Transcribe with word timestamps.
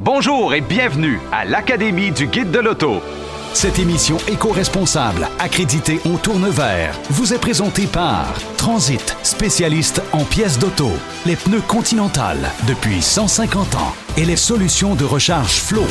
Bonjour 0.00 0.54
et 0.54 0.60
bienvenue 0.60 1.18
à 1.32 1.44
l'Académie 1.44 2.12
du 2.12 2.28
Guide 2.28 2.52
de 2.52 2.60
l'Auto. 2.60 3.02
Cette 3.52 3.80
émission 3.80 4.16
éco-responsable, 4.28 5.26
accréditée 5.40 5.98
en 6.06 6.16
tourne 6.18 6.48
vert, 6.48 6.96
vous 7.10 7.34
est 7.34 7.40
présentée 7.40 7.88
par 7.88 8.32
Transit, 8.58 9.16
spécialiste 9.24 10.00
en 10.12 10.22
pièces 10.22 10.60
d'auto, 10.60 10.92
les 11.26 11.34
pneus 11.34 11.62
Continental 11.62 12.36
depuis 12.68 13.02
150 13.02 13.74
ans 13.74 13.92
et 14.16 14.24
les 14.24 14.36
solutions 14.36 14.94
de 14.94 15.04
recharge 15.04 15.56
Flow. 15.62 15.86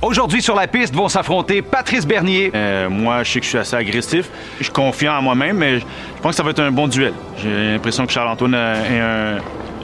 Aujourd'hui 0.00 0.40
sur 0.40 0.54
la 0.54 0.68
piste 0.68 0.94
vont 0.94 1.08
s'affronter 1.08 1.60
Patrice 1.60 2.06
Bernier. 2.06 2.52
Euh, 2.54 2.88
moi, 2.88 3.24
je 3.24 3.32
sais 3.32 3.38
que 3.40 3.44
je 3.44 3.48
suis 3.50 3.58
assez 3.58 3.74
agressif. 3.74 4.28
Je 4.58 4.64
suis 4.64 4.72
confiant 4.72 5.14
en 5.18 5.22
moi-même, 5.22 5.56
mais 5.56 5.80
je 5.80 5.84
pense 6.22 6.30
que 6.32 6.36
ça 6.36 6.42
va 6.44 6.50
être 6.50 6.60
un 6.60 6.70
bon 6.70 6.86
duel. 6.86 7.12
J'ai 7.42 7.72
l'impression 7.72 8.06
que 8.06 8.12
Charles-Antoine 8.12 8.54
est 8.54 9.00
un, 9.00 9.38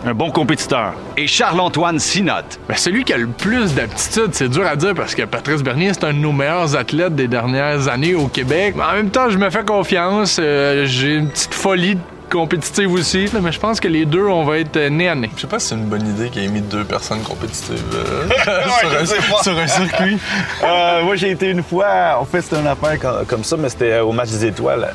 un 0.06 0.14
bon 0.14 0.30
compétiteur. 0.30 0.92
Et 1.16 1.26
Charles-Antoine 1.26 1.98
Sinotte. 1.98 2.60
Ben, 2.68 2.76
celui 2.76 3.02
qui 3.02 3.12
a 3.12 3.16
le 3.18 3.26
plus 3.26 3.74
d'aptitude, 3.74 4.28
c'est 4.32 4.48
dur 4.48 4.64
à 4.68 4.76
dire 4.76 4.94
parce 4.94 5.16
que 5.16 5.22
Patrice 5.22 5.64
Bernier, 5.64 5.92
c'est 5.94 6.04
un 6.04 6.12
de 6.12 6.18
nos 6.18 6.32
meilleurs 6.32 6.76
athlètes 6.76 7.16
des 7.16 7.26
dernières 7.26 7.88
années 7.88 8.14
au 8.14 8.28
Québec. 8.28 8.74
Mais 8.76 8.84
en 8.84 8.92
même 8.92 9.10
temps, 9.10 9.30
je 9.30 9.38
me 9.38 9.50
fais 9.50 9.64
confiance. 9.64 10.38
Euh, 10.40 10.86
J'ai 10.86 11.14
une 11.16 11.28
petite 11.28 11.54
folie 11.54 11.98
compétitive 12.30 12.92
aussi, 12.92 13.26
là, 13.26 13.40
mais 13.42 13.52
je 13.52 13.60
pense 13.60 13.80
que 13.80 13.88
les 13.88 14.04
deux, 14.06 14.26
on 14.26 14.44
va 14.44 14.58
être 14.58 14.76
euh, 14.76 14.88
nez 14.90 15.08
à 15.08 15.14
nez. 15.14 15.30
Je 15.36 15.42
sais 15.42 15.46
pas 15.46 15.58
si 15.58 15.68
c'est 15.68 15.74
une 15.74 15.84
bonne 15.86 16.06
idée 16.06 16.30
qu'il 16.30 16.42
ait 16.44 16.48
mis 16.48 16.60
deux 16.60 16.84
personnes 16.84 17.22
compétitives 17.22 17.82
euh, 17.94 18.28
sur, 19.04 19.16
un, 19.18 19.32
pas. 19.36 19.42
sur 19.42 19.58
un 19.58 19.66
circuit. 19.66 20.18
Euh, 20.62 21.02
moi, 21.02 21.16
j'ai 21.16 21.30
été 21.30 21.50
une 21.50 21.62
fois. 21.62 22.18
En 22.20 22.24
fait, 22.24 22.42
c'était 22.42 22.60
une 22.60 22.66
affaire 22.66 22.98
co- 22.98 23.24
comme 23.26 23.44
ça, 23.44 23.56
mais 23.56 23.68
c'était 23.68 23.98
au 24.00 24.12
match 24.12 24.30
des 24.30 24.46
étoiles. 24.46 24.92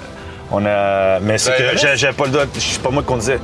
On 0.51 0.65
a. 0.65 1.19
Mais 1.21 1.37
c'est 1.37 1.51
Ben, 1.51 1.71
que 1.71 1.77
j'ai- 1.77 1.95
j'avais 1.97 2.13
pas 2.13 2.25
le 2.25 2.31
droit. 2.31 2.45
Je 2.53 2.59
suis 2.59 2.79
pas 2.79 2.89
moi 2.89 3.01
qui 3.03 3.07
conduisais. 3.07 3.39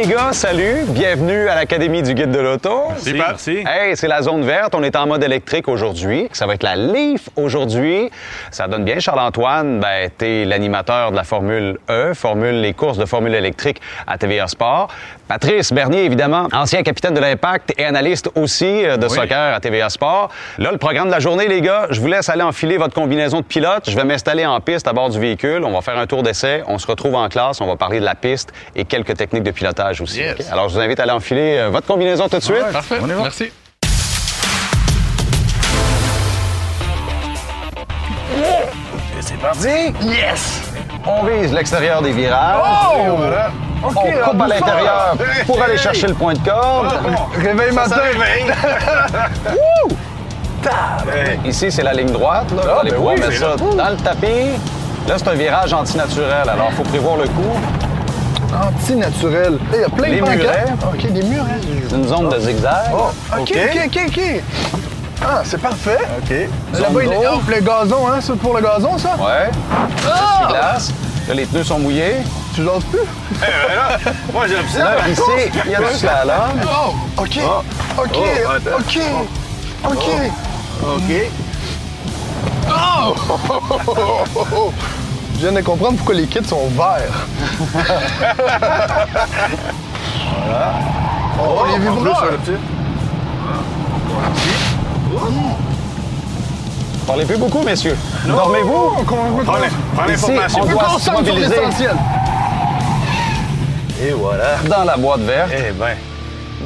Les 0.00 0.06
gars, 0.06 0.32
salut! 0.32 0.84
Bienvenue 0.88 1.48
à 1.48 1.54
l'Académie 1.54 2.02
du 2.02 2.14
Guide 2.14 2.30
de 2.30 2.38
l'Auto. 2.38 2.84
Merci, 2.88 3.12
merci. 3.12 3.64
Hey, 3.66 3.96
c'est 3.96 4.08
la 4.08 4.22
zone 4.22 4.44
verte. 4.44 4.74
On 4.74 4.82
est 4.82 4.96
en 4.96 5.06
mode 5.06 5.22
électrique 5.22 5.68
aujourd'hui. 5.68 6.28
Ça 6.32 6.46
va 6.46 6.54
être 6.54 6.62
la 6.62 6.74
Leaf 6.74 7.28
aujourd'hui. 7.36 8.10
Ça 8.50 8.66
donne 8.66 8.84
bien, 8.84 8.98
Charles-Antoine. 8.98 9.78
Ben, 9.78 10.10
t'es 10.16 10.46
l'animateur 10.46 11.10
de 11.10 11.16
la 11.16 11.24
Formule 11.24 11.78
E, 11.90 12.14
Formule, 12.14 12.62
les 12.62 12.72
courses 12.72 12.96
de 12.96 13.04
Formule 13.04 13.34
électrique 13.34 13.80
à 14.06 14.16
TVA 14.16 14.46
Sport. 14.46 14.88
Patrice 15.30 15.72
Bernier, 15.72 16.06
évidemment, 16.06 16.48
ancien 16.52 16.82
capitaine 16.82 17.14
de 17.14 17.20
l'Impact 17.20 17.72
et 17.78 17.84
analyste 17.84 18.28
aussi 18.34 18.84
euh, 18.84 18.96
de 18.96 19.06
soccer 19.06 19.54
à 19.54 19.60
TVA 19.60 19.88
Sport. 19.88 20.28
Là, 20.58 20.72
le 20.72 20.76
programme 20.76 21.06
de 21.06 21.12
la 21.12 21.20
journée, 21.20 21.46
les 21.46 21.60
gars, 21.60 21.86
je 21.90 22.00
vous 22.00 22.08
laisse 22.08 22.28
aller 22.28 22.42
enfiler 22.42 22.78
votre 22.78 22.94
combinaison 22.94 23.38
de 23.38 23.44
pilote. 23.44 23.88
Je 23.88 23.94
vais 23.94 24.02
m'installer 24.02 24.44
en 24.44 24.58
piste 24.58 24.88
à 24.88 24.92
bord 24.92 25.08
du 25.08 25.20
véhicule. 25.20 25.62
On 25.64 25.70
va 25.70 25.82
faire 25.82 25.96
un 25.96 26.08
tour 26.08 26.24
d'essai. 26.24 26.64
On 26.66 26.78
se 26.78 26.86
retrouve 26.88 27.14
en 27.14 27.28
classe. 27.28 27.60
On 27.60 27.68
va 27.68 27.76
parler 27.76 28.00
de 28.00 28.04
la 28.04 28.16
piste 28.16 28.52
et 28.74 28.84
quelques 28.84 29.16
techniques 29.16 29.44
de 29.44 29.52
pilotage 29.52 30.00
aussi. 30.00 30.18
Yes. 30.18 30.50
Alors, 30.50 30.68
je 30.68 30.74
vous 30.74 30.80
invite 30.80 30.98
à 30.98 31.04
aller 31.04 31.12
enfiler 31.12 31.58
euh, 31.58 31.68
votre 31.68 31.86
combinaison 31.86 32.28
tout 32.28 32.38
de 32.38 32.42
suite. 32.42 32.72
Parfait. 32.72 32.98
Merci. 33.00 33.52
Et 39.16 39.22
c'est 39.22 39.38
parti! 39.38 39.94
Yes! 40.02 40.59
On 41.06 41.24
vise 41.24 41.52
l'extérieur 41.52 42.02
des 42.02 42.12
virages. 42.12 42.62
Oh! 42.92 43.16
On 43.82 43.88
coupe 43.88 44.42
à 44.42 44.46
l'intérieur 44.48 45.16
pour 45.46 45.62
aller 45.62 45.78
chercher 45.78 46.08
le 46.08 46.14
point 46.14 46.34
de 46.34 46.38
corde. 46.40 46.92
Réveil 47.36 47.72
matin. 47.72 47.96
Ici, 51.46 51.72
c'est 51.72 51.82
la 51.82 51.94
ligne 51.94 52.12
droite. 52.12 52.50
Là. 52.54 52.62
Vous 52.62 52.68
allez 52.80 52.90
ben 52.90 52.96
pouvoir 52.96 53.14
mettre 53.16 53.32
ça 53.32 53.56
dans 53.56 53.88
le 53.88 53.96
tapis. 53.96 54.50
Là, 55.08 55.14
c'est 55.16 55.28
un 55.28 55.32
virage 55.34 55.72
antinaturel, 55.72 56.46
alors 56.48 56.66
il 56.70 56.76
faut 56.76 56.82
prévoir 56.82 57.16
le 57.16 57.26
coup. 57.28 57.56
Anti-naturel. 58.52 59.58
Il 59.72 59.80
y 59.80 59.84
a 59.84 59.88
plein 59.88 60.10
de 60.10 60.20
murets. 60.36 60.64
OK, 60.92 61.10
des 61.12 61.22
murets. 61.22 61.60
C'est 61.88 61.96
une 61.96 62.06
zone 62.06 62.28
de 62.28 62.38
zigzag. 62.38 62.90
Oh, 62.92 63.06
OK, 63.38 63.40
OK, 63.40 63.56
OK, 63.86 63.98
OK. 64.08 64.20
Ah, 65.22 65.42
c'est 65.44 65.60
parfait. 65.60 65.98
OK. 66.18 66.30
Là-bas, 66.80 67.02
il 67.04 67.12
est... 67.12 67.26
oh, 67.30 67.40
le 67.48 67.60
gazon, 67.60 68.08
hein? 68.08 68.18
C'est 68.20 68.36
pour 68.36 68.54
le 68.54 68.62
gazon, 68.62 68.96
ça? 68.98 69.16
Ouais. 69.16 69.50
Ah! 70.06 70.48
Glace. 70.48 70.92
Là, 71.28 71.34
les 71.34 71.44
pneus 71.46 71.64
sont 71.64 71.78
mouillés. 71.78 72.16
Tu 72.54 72.64
jases 72.64 72.84
plus? 72.84 73.00
Moi, 74.32 74.46
j'aime 74.48 74.66
ça. 74.68 74.78
Là, 74.84 75.08
ici, 75.08 75.22
il 75.66 75.70
y 75.70 75.74
a 75.74 75.78
du 75.78 75.94
slalom. 75.94 76.60
Oh, 76.64 76.94
OK. 77.18 77.38
OK. 77.98 78.16
Oh, 78.16 78.50
attends. 78.50 78.78
OK. 78.78 78.98
OK. 79.84 80.08
OK. 80.82 81.12
Je 85.34 85.46
viens 85.46 85.52
de 85.52 85.60
comprendre 85.60 85.96
pourquoi 85.96 86.14
les 86.14 86.26
kits 86.26 86.44
sont 86.44 86.68
verts. 86.68 87.26
voilà. 90.46 90.72
Oh, 91.42 91.64
les 91.72 91.78
vibreurs. 91.78 92.38
Parlez 97.06 97.24
plus 97.24 97.38
beaucoup, 97.38 97.62
messieurs. 97.62 97.96
Dormez-vous? 98.26 98.92
Ici, 100.12 100.32
l'information. 100.32 100.62
on 101.16 101.22
doit 101.22 101.32
l'essentiel. 101.34 101.96
Et 104.02 104.12
voilà. 104.12 104.56
dans 104.68 104.84
la 104.84 104.96
boîte 104.96 105.20
verte. 105.20 105.50
Eh 105.52 105.72
ben. 105.72 105.96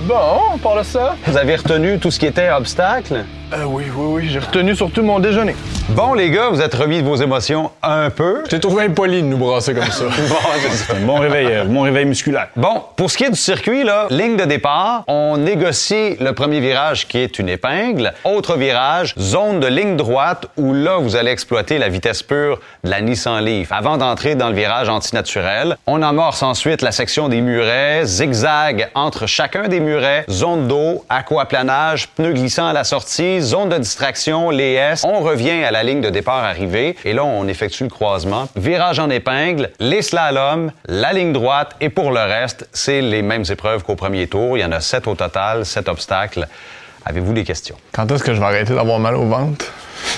Bon, 0.07 0.15
on 0.55 0.59
parle 0.59 0.81
de 0.81 0.85
ça. 0.85 1.15
Vous 1.27 1.37
avez 1.37 1.57
retenu 1.57 1.99
tout 1.99 2.11
ce 2.11 2.19
qui 2.19 2.27
était 2.27 2.51
obstacle? 2.51 3.25
Euh, 3.57 3.65
oui, 3.67 3.85
oui, 3.95 4.07
oui. 4.09 4.29
J'ai 4.29 4.41
retenu 4.41 4.75
surtout 4.75 5.03
mon 5.03 5.21
déjeuner. 5.21 5.55
Bon, 5.91 6.15
les 6.15 6.31
gars, 6.31 6.49
vous 6.49 6.61
êtes 6.61 6.75
remis 6.75 7.03
de 7.03 7.07
vos 7.07 7.17
émotions 7.17 7.71
un 7.83 8.11
peu. 8.11 8.43
J'ai 8.51 8.59
trouvé 8.59 8.85
impoli 8.85 9.23
de 9.23 9.27
nous 9.27 9.37
brasser 9.37 9.75
comme 9.75 9.85
ça. 9.85 10.07
C'est 10.71 11.05
bon 11.07 11.17
réveil, 11.17 11.47
euh, 11.51 11.65
bon 11.65 11.83
réveil 11.83 12.07
musculaire. 12.07 12.49
Bon, 12.57 12.83
pour 12.97 13.11
ce 13.11 13.19
qui 13.19 13.25
est 13.25 13.31
du 13.31 13.37
circuit, 13.37 13.85
là, 13.85 14.07
ligne 14.11 14.37
de 14.37 14.45
départ, 14.45 15.05
on 15.07 15.37
négocie 15.37 16.17
le 16.19 16.33
premier 16.33 16.61
virage 16.61 17.07
qui 17.07 17.19
est 17.19 17.39
une 17.39 17.49
épingle. 17.49 18.13
Autre 18.25 18.57
virage, 18.57 19.15
zone 19.19 19.61
de 19.61 19.67
ligne 19.67 19.97
droite 19.97 20.47
où 20.57 20.73
là, 20.73 20.97
vous 20.97 21.15
allez 21.15 21.31
exploiter 21.31 21.79
la 21.79 21.89
vitesse 21.89 22.23
pure 22.23 22.61
de 22.83 22.91
la 22.91 23.03
Nissan 23.03 23.45
Leaf. 23.45 23.71
Avant 23.71 23.99
d'entrer 23.99 24.35
dans 24.35 24.49
le 24.49 24.55
virage 24.55 24.89
antinaturel, 24.89 25.77
on 25.87 26.03
amorce 26.03 26.43
ensuite 26.43 26.83
la 26.83 26.93
section 26.93 27.29
des 27.29 27.41
murets, 27.41 28.05
zigzag 28.05 28.91
entre 28.95 29.27
chacun 29.27 29.69
des 29.69 29.81
murets, 29.81 30.25
zone 30.31 30.67
d'eau, 30.67 31.05
aquaplanage, 31.09 32.09
pneus 32.09 32.33
glissants 32.33 32.67
à 32.67 32.73
la 32.73 32.85
sortie, 32.85 33.44
zone 33.45 33.69
de 33.69 33.79
distraction, 33.79 34.51
les 34.51 34.73
S. 34.73 35.05
On 35.05 35.21
revient 35.21 35.63
à 35.63 35.71
la 35.71 35.83
ligne 35.83 36.01
de 36.01 36.11
départ 36.11 36.43
arrivée 36.43 36.97
et 37.05 37.13
là, 37.13 37.25
on 37.25 37.47
effectue 37.47 37.85
le 37.85 37.91
croisement. 37.91 38.49
Virage 38.57 38.99
en 38.99 39.11
épingle, 39.11 39.71
les 39.79 40.03
slaloms, 40.03 40.73
la 40.87 41.13
ligne 41.13 41.33
droite 41.33 41.77
et 41.81 41.89
pour 41.91 42.11
le 42.11 42.21
reste, 42.21 42.69
c'est 42.73 43.01
les 43.01 43.23
mêmes 43.23 43.45
épreuves 43.49 43.85
qu'au 43.85 43.95
premier 43.95 44.27
tour. 44.27 44.57
Il 44.57 44.61
y 44.63 44.65
en 44.65 44.73
a 44.73 44.81
sept 44.81 45.07
au 45.07 45.15
total, 45.15 45.65
sept 45.65 45.89
obstacles. 45.89 46.49
Avez-vous 47.05 47.35
des 47.35 47.45
questions? 47.45 47.77
Quand 47.93 48.11
est-ce 48.11 48.25
que 48.25 48.35
je 48.35 48.41
vais 48.41 48.47
arrêter 48.47 48.75
d'avoir 48.75 48.99
mal 48.99 49.15
au 49.15 49.27
ventre? 49.27 49.67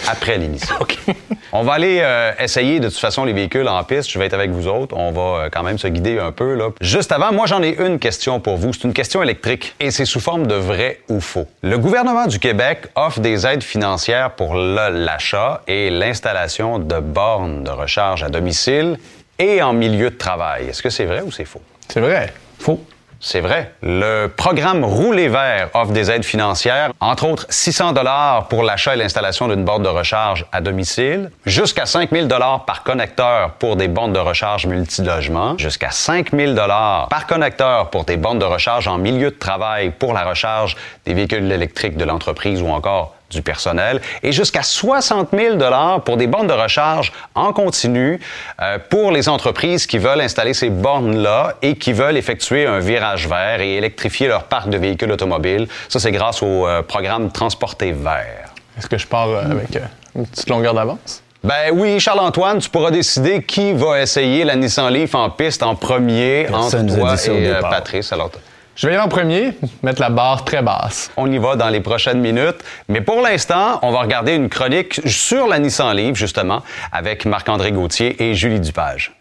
Après 0.09 0.39
l'émission. 0.39 0.77
On 1.53 1.63
va 1.63 1.75
aller 1.75 2.01
euh, 2.03 2.33
essayer 2.39 2.81
de 2.81 2.89
toute 2.89 2.99
façon 2.99 3.25
les 3.25 3.33
véhicules 3.33 3.67
en 3.69 3.83
piste. 3.85 4.11
Je 4.11 4.19
vais 4.19 4.27
être 4.27 4.35
avec 4.35 4.51
vous 4.51 4.69
autres. 4.69 4.97
On 4.97 5.11
va 5.11 5.45
euh, 5.45 5.49
quand 5.51 5.63
même 5.63 5.79
se 5.79 5.89
guider 5.89 6.19
un 6.19 6.33
peu. 6.33 6.55
Là. 6.55 6.71
Juste 6.81 7.13
avant, 7.13 7.33
moi 7.33 7.47
j'en 7.47 7.63
ai 7.63 7.77
une 7.79 7.99
question 7.99 8.41
pour 8.41 8.57
vous. 8.57 8.73
C'est 8.73 8.85
une 8.85 8.93
question 8.93 9.23
électrique 9.23 9.75
et 9.81 9.91
c'est 9.91 10.05
sous 10.05 10.21
forme 10.21 10.47
de 10.47 10.55
vrai 10.55 11.01
ou 11.09 11.21
faux. 11.21 11.47
Le 11.63 11.79
gouvernement 11.79 12.27
du 12.27 12.39
Québec 12.39 12.87
offre 12.95 13.21
des 13.21 13.47
aides 13.47 13.63
financières 13.63 14.33
pour 14.33 14.55
l'achat 14.55 15.63
et 15.67 15.91
l'installation 15.91 16.79
de 16.79 17.01
bornes 17.01 17.65
de 17.65 17.71
recharge 17.71 18.23
à 18.23 18.29
domicile 18.29 18.99
et 19.39 19.63
en 19.63 19.73
milieu 19.73 20.11
de 20.11 20.17
travail. 20.17 20.69
Est-ce 20.69 20.83
que 20.83 20.91
c'est 20.91 21.05
vrai 21.05 21.23
ou 21.23 21.31
c'est 21.31 21.45
faux? 21.45 21.63
C'est 21.89 22.01
vrai. 22.01 22.33
Faux. 22.59 22.81
C'est 23.29 23.41
vrai. 23.41 23.73
Le 23.83 24.29
programme 24.29 24.85
Rouler 24.85 25.27
vert 25.27 25.71
offre 25.75 25.91
des 25.91 26.13
aides 26.13 26.25
financières, 26.25 26.93
entre 27.01 27.27
autres 27.27 27.45
600 27.49 27.93
dollars 27.93 28.47
pour 28.47 28.63
l'achat 28.63 28.95
et 28.95 28.97
l'installation 28.97 29.49
d'une 29.49 29.65
borne 29.65 29.83
de 29.83 29.89
recharge 29.89 30.47
à 30.53 30.61
domicile, 30.61 31.33
jusqu'à 31.45 31.87
5000 31.87 32.29
dollars 32.29 32.65
par 32.67 32.85
connecteur 32.85 33.55
pour 33.55 33.75
des 33.75 33.89
bornes 33.89 34.13
de 34.13 34.21
recharge 34.21 34.67
multilogement, 34.67 35.59
jusqu'à 35.59 35.91
5000 35.91 36.55
dollars 36.55 37.09
par 37.09 37.27
connecteur 37.27 37.91
pour 37.91 38.05
des 38.05 38.17
bornes 38.17 38.39
de 38.39 38.45
recharge 38.45 38.87
en 38.87 38.97
milieu 38.97 39.33
de 39.33 39.37
travail 39.37 39.91
pour 39.91 40.15
la 40.15 40.23
recharge 40.23 40.77
des 41.05 41.13
véhicules 41.13 41.51
électriques 41.51 41.97
de 41.97 42.05
l'entreprise 42.05 42.63
ou 42.63 42.69
encore 42.69 43.17
du 43.31 43.43
personnel 43.43 44.01
et 44.23 44.33
jusqu'à 44.33 44.63
60 44.63 45.31
000 45.37 45.59
pour 46.05 46.17
des 46.17 46.27
bornes 46.27 46.47
de 46.47 46.53
recharge 46.53 47.13
en 47.35 47.53
continu 47.53 48.21
euh, 48.61 48.79
pour 48.91 49.11
les 49.11 49.29
entreprises 49.29 49.87
qui 49.87 49.99
veulent 49.99 50.21
installer 50.21 50.55
ces 50.55 50.71
bornes-là 50.71 51.55
et 51.63 51.77
qui 51.77 51.93
veulent 51.93 52.17
effectuer 52.17 52.67
un 52.67 52.79
virage 52.79 53.29
vert 53.29 53.61
et 53.61 53.77
électrifier 53.77 54.29
leur 54.29 54.45
parc 54.45 54.69
de 54.69 54.79
véhicules 54.79 55.11
automobiles. 55.11 55.67
Ça, 55.89 55.99
c'est 55.99 56.13
grâce 56.13 56.43
au 56.43 56.67
euh, 56.67 56.83
programme 56.83 57.31
Transporter 57.33 57.93
vert. 57.93 58.53
Est-ce 58.79 58.89
que 58.89 58.99
je 58.99 59.07
pars 59.07 59.29
euh, 59.29 59.51
avec 59.51 59.77
euh, 59.77 59.81
une 60.15 60.27
petite 60.27 60.51
longueur 60.51 60.75
d'avance? 60.75 61.23
Ben 61.43 61.71
oui, 61.73 62.01
Charles-Antoine, 62.01 62.59
tu 62.59 62.69
pourras 62.69 62.91
décider 62.91 63.43
qui 63.43 63.73
va 63.73 64.01
essayer 64.01 64.45
la 64.45 64.57
Nissan 64.57 64.93
Leaf 64.93 65.15
en 65.15 65.31
piste 65.31 65.63
en 65.63 65.75
premier 65.75 66.47
Personne 66.49 66.87
entre 66.91 66.99
toi 66.99 67.13
dit 67.13 67.23
ça 67.23 67.33
au 67.33 67.37
et 67.37 67.49
euh. 67.49 67.61
Patrice. 67.61 68.13
Alors, 68.13 68.31
Je 68.77 68.87
vais 68.87 68.93
y 68.93 68.97
aller 68.97 69.05
en 69.05 69.09
premier, 69.09 69.55
mettre 69.83 70.03
la 70.03 70.11
barre 70.11 70.45
très 70.45 70.61
basse. 70.61 71.11
On 71.17 71.33
y 71.33 71.39
va 71.39 71.57
dans 71.57 71.71
les 71.71 71.81
prochaines 71.81 72.21
minutes. 72.21 72.57
Mais 72.91 73.01
pour 73.01 73.23
l'instant, 73.23 73.79
on 73.81 73.91
va 73.91 74.01
regarder 74.03 74.35
une 74.35 74.51
chronique 74.51 75.01
sur 75.07 75.47
la 75.47 75.59
Nissan 75.59 75.97
Livre, 75.97 76.15
justement, 76.15 76.63
avec 76.93 77.25
Marc-André 77.25 77.73
Gauthier 77.73 78.23
et 78.23 78.35
Julie 78.35 78.61
Dupage. 78.61 79.13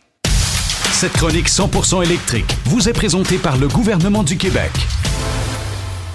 Cette 0.92 1.14
chronique 1.14 1.48
100% 1.48 2.04
électrique 2.04 2.54
vous 2.66 2.90
est 2.90 2.94
présentée 2.94 3.38
par 3.38 3.56
le 3.56 3.70
gouvernement 3.70 4.24
du 4.24 4.38
Québec. 4.38 4.72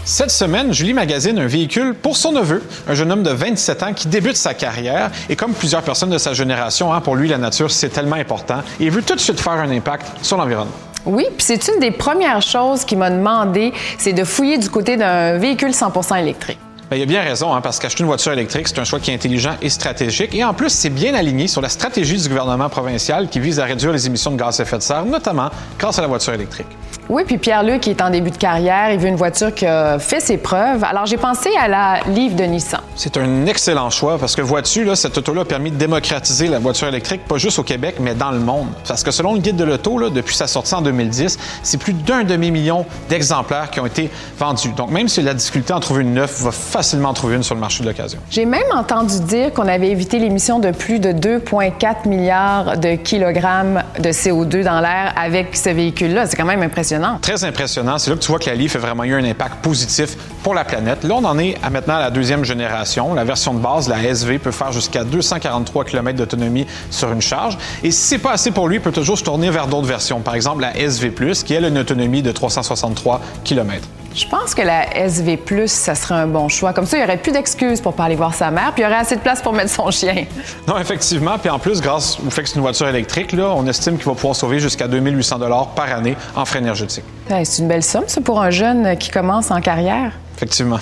Cette 0.05 0.31
semaine, 0.31 0.73
Julie 0.73 0.94
magasine 0.94 1.38
un 1.38 1.47
véhicule 1.47 1.94
pour 1.94 2.17
son 2.17 2.32
neveu, 2.32 2.62
un 2.88 2.94
jeune 2.94 3.12
homme 3.12 3.23
de 3.23 3.31
27 3.31 3.82
ans 3.82 3.93
qui 3.93 4.08
débute 4.08 4.37
sa 4.37 4.55
carrière. 4.55 5.11
Et 5.29 5.37
comme 5.37 5.52
plusieurs 5.52 5.82
personnes 5.82 6.11
de 6.11 6.19
sa 6.19 6.32
génération, 6.32 6.93
hein, 6.93 7.00
pour 7.00 7.17
lui, 7.17 7.29
la 7.29 7.38
nature, 7.38 7.70
c'est 7.70 7.91
tellement 7.91 8.17
important. 8.17 8.61
Et 8.81 8.85
il 8.85 8.91
veut 8.91 9.02
tout 9.02 9.14
de 9.14 9.20
suite 9.20 9.38
faire 9.38 9.52
un 9.52 9.70
impact 9.70 10.06
sur 10.23 10.37
l'environnement. 10.37 10.73
Oui, 11.06 11.25
puis 11.37 11.47
c'est 11.47 11.69
une 11.69 11.81
des 11.81 11.91
premières 11.91 12.43
choses 12.43 12.85
qu'il 12.85 12.99
m'a 12.99 13.11
demandé, 13.11 13.73
c'est 13.99 14.12
de 14.12 14.25
fouiller 14.25 14.58
du 14.58 14.69
côté 14.69 14.97
d'un 14.97 15.38
véhicule 15.38 15.70
100% 15.70 16.19
électrique. 16.19 16.58
Bien, 16.91 16.99
il 16.99 17.03
a 17.03 17.06
bien 17.06 17.23
raison, 17.23 17.55
hein, 17.55 17.61
parce 17.61 17.79
qu'acheter 17.79 18.00
une 18.00 18.06
voiture 18.06 18.32
électrique, 18.32 18.69
c'est 18.69 18.79
un 18.79 18.85
choix 18.85 18.99
qui 18.99 19.11
est 19.11 19.14
intelligent 19.14 19.55
et 19.62 19.69
stratégique. 19.69 20.35
Et 20.35 20.43
en 20.44 20.55
plus, 20.55 20.70
c'est 20.70 20.91
bien 20.91 21.14
aligné 21.14 21.46
sur 21.46 21.61
la 21.61 21.69
stratégie 21.69 22.17
du 22.17 22.29
gouvernement 22.29 22.69
provincial 22.69 23.29
qui 23.29 23.38
vise 23.38 23.61
à 23.61 23.64
réduire 23.64 23.93
les 23.93 24.06
émissions 24.06 24.32
de 24.32 24.37
gaz 24.37 24.61
à 24.61 24.64
effet 24.64 24.79
de 24.79 24.82
serre, 24.82 25.05
notamment 25.05 25.50
grâce 25.79 25.99
à 25.99 26.03
la 26.03 26.08
voiture 26.08 26.35
électrique. 26.35 26.67
Oui, 27.11 27.25
puis 27.27 27.39
Pierre-Luc, 27.39 27.81
qui 27.81 27.91
est 27.91 28.03
en 28.03 28.11
début 28.11 28.31
de 28.31 28.37
carrière, 28.37 28.93
il 28.93 29.01
veut 29.01 29.09
une 29.09 29.17
voiture 29.17 29.53
qui 29.53 29.67
a 29.67 29.99
fait 29.99 30.21
ses 30.21 30.37
preuves. 30.37 30.85
Alors, 30.85 31.07
j'ai 31.07 31.17
pensé 31.17 31.51
à 31.61 31.67
la 31.67 31.99
Livre 32.07 32.37
de 32.37 32.45
Nissan. 32.45 32.79
C'est 32.95 33.17
un 33.17 33.47
excellent 33.47 33.91
choix 33.91 34.17
parce 34.17 34.37
que 34.37 34.43
vois-tu, 34.43 34.85
là, 34.85 34.95
cette 34.95 35.19
auto-là 35.19 35.41
a 35.41 35.45
permis 35.45 35.73
de 35.73 35.77
démocratiser 35.77 36.47
la 36.47 36.61
voiture 36.61 36.87
électrique, 36.87 37.25
pas 37.27 37.37
juste 37.37 37.59
au 37.59 37.65
Québec, 37.65 37.97
mais 37.99 38.15
dans 38.15 38.31
le 38.31 38.39
monde. 38.39 38.69
Parce 38.87 39.03
que 39.03 39.11
selon 39.11 39.35
le 39.35 39.41
guide 39.41 39.57
de 39.57 39.65
l'auto, 39.65 40.09
depuis 40.09 40.37
sa 40.37 40.47
sortie 40.47 40.73
en 40.73 40.83
2010, 40.83 41.37
c'est 41.65 41.79
plus 41.79 41.95
d'un 41.95 42.23
demi-million 42.23 42.87
d'exemplaires 43.09 43.71
qui 43.71 43.81
ont 43.81 43.87
été 43.87 44.09
vendus. 44.39 44.71
Donc, 44.77 44.93
même 44.93 45.09
si 45.09 45.21
la 45.21 45.35
difficulté 45.35 45.73
à 45.73 45.79
en 45.79 45.81
trouver 45.81 46.03
une 46.03 46.15
neuve, 46.15 46.33
va 46.45 46.53
facilement 46.53 47.09
en 47.09 47.15
trouver 47.15 47.35
une 47.35 47.43
sur 47.43 47.56
le 47.56 47.61
marché 47.61 47.83
de 47.83 47.89
l'occasion. 47.89 48.21
J'ai 48.31 48.45
même 48.45 48.63
entendu 48.73 49.19
dire 49.19 49.53
qu'on 49.53 49.67
avait 49.67 49.91
évité 49.91 50.21
l'émission 50.21 50.61
de 50.61 50.71
plus 50.71 51.01
de 51.01 51.11
2,4 51.11 52.09
milliards 52.09 52.79
de 52.79 52.95
kilogrammes 52.95 53.83
de 53.99 54.11
CO2 54.11 54.63
dans 54.63 54.79
l'air 54.79 55.13
avec 55.17 55.56
ce 55.56 55.71
véhicule-là. 55.71 56.27
C'est 56.27 56.37
quand 56.37 56.45
même 56.45 56.63
impressionnant. 56.63 57.00
Très 57.23 57.44
impressionnant. 57.44 57.99
C'est 57.99 58.11
là 58.11 58.17
que 58.17 58.23
tu 58.23 58.29
vois 58.29 58.38
que 58.38 58.49
la 58.49 58.55
Leaf 58.55 58.76
a 58.76 58.79
vraiment 58.79 59.05
eu 59.05 59.14
un 59.14 59.25
impact 59.25 59.62
positif 59.62 60.17
pour 60.43 60.55
la 60.55 60.64
planète. 60.64 61.05
Là, 61.05 61.14
on 61.14 61.25
en 61.25 61.38
est 61.38 61.56
maintenant 61.70 61.97
à 61.97 62.00
la 62.00 62.11
deuxième 62.11 62.44
génération. 62.44 63.14
La 63.14 63.25
version 63.25 63.55
de 63.55 63.61
base, 63.61 63.88
la 63.88 64.02
SV, 64.02 64.38
peut 64.38 64.50
faire 64.50 64.73
jusqu'à 64.73 65.05
243 65.05 65.85
km 65.85 66.19
d'autonomie 66.19 66.67
sur 66.91 67.12
une 67.12 67.23
charge. 67.23 67.58
Et 67.82 67.91
si 67.91 68.00
c'est 68.00 68.19
pas 68.19 68.32
assez 68.32 68.50
pour 68.50 68.69
lui, 68.69 68.76
il 68.76 68.82
peut 68.82 68.93
toujours 68.93 69.19
se 69.19 69.25
tourner 69.25 69.50
vers 69.50 69.67
d'autres 69.67 69.87
versions. 69.87 70.20
Par 70.20 70.35
exemple, 70.35 70.62
la 70.62 70.76
SV+, 70.76 71.12
qui 71.44 71.56
a 71.56 71.61
une 71.61 71.79
autonomie 71.79 72.23
de 72.23 72.32
363 72.32 73.20
km. 73.44 73.87
Je 74.12 74.27
pense 74.27 74.55
que 74.57 74.62
la 74.62 74.97
SV+, 74.97 75.39
ça 75.67 75.95
serait 75.95 76.17
un 76.17 76.27
bon 76.27 76.49
choix. 76.49 76.73
Comme 76.73 76.87
ça, 76.87 76.97
il 76.97 77.01
n'y 77.01 77.07
aurait 77.07 77.17
plus 77.17 77.31
d'excuses 77.31 77.81
pour 77.81 77.95
pas 77.95 78.05
aller 78.05 78.17
voir 78.17 78.35
sa 78.35 78.51
mère, 78.51 78.73
puis 78.73 78.83
il 78.83 78.85
y 78.85 78.87
aurait 78.87 79.01
assez 79.01 79.15
de 79.15 79.21
place 79.21 79.41
pour 79.41 79.53
mettre 79.53 79.71
son 79.71 79.91
chien. 79.91 80.25
Non, 80.67 80.79
effectivement. 80.79 81.39
Puis 81.39 81.49
en 81.49 81.61
plus, 81.61 81.81
grâce 81.81 82.19
au 82.27 82.31
fait 82.31 82.43
que 82.43 82.49
c'est 82.49 82.57
une 82.57 82.62
voiture 82.62 82.89
électrique, 82.89 83.33
là, 83.33 83.53
on 83.55 83.67
estime 83.67 83.97
qu'il 83.97 84.07
va 84.07 84.15
pouvoir 84.15 84.35
sauver 84.35 84.59
jusqu'à 84.59 84.89
2800 84.89 85.39
par 85.77 85.93
année 85.93 86.17
en 86.35 86.45
frais 86.45 86.59
énergétiques. 86.59 87.05
C'est 87.29 87.62
une 87.62 87.69
belle 87.69 87.85
somme, 87.85 88.05
ça, 88.09 88.21
pour 88.21 88.41
un 88.41 88.51
jeune 88.51 88.97
qui 88.97 89.11
commence 89.11 89.51
en 89.53 89.61
carrière. 89.61 90.13
Effectivement. 90.37 90.81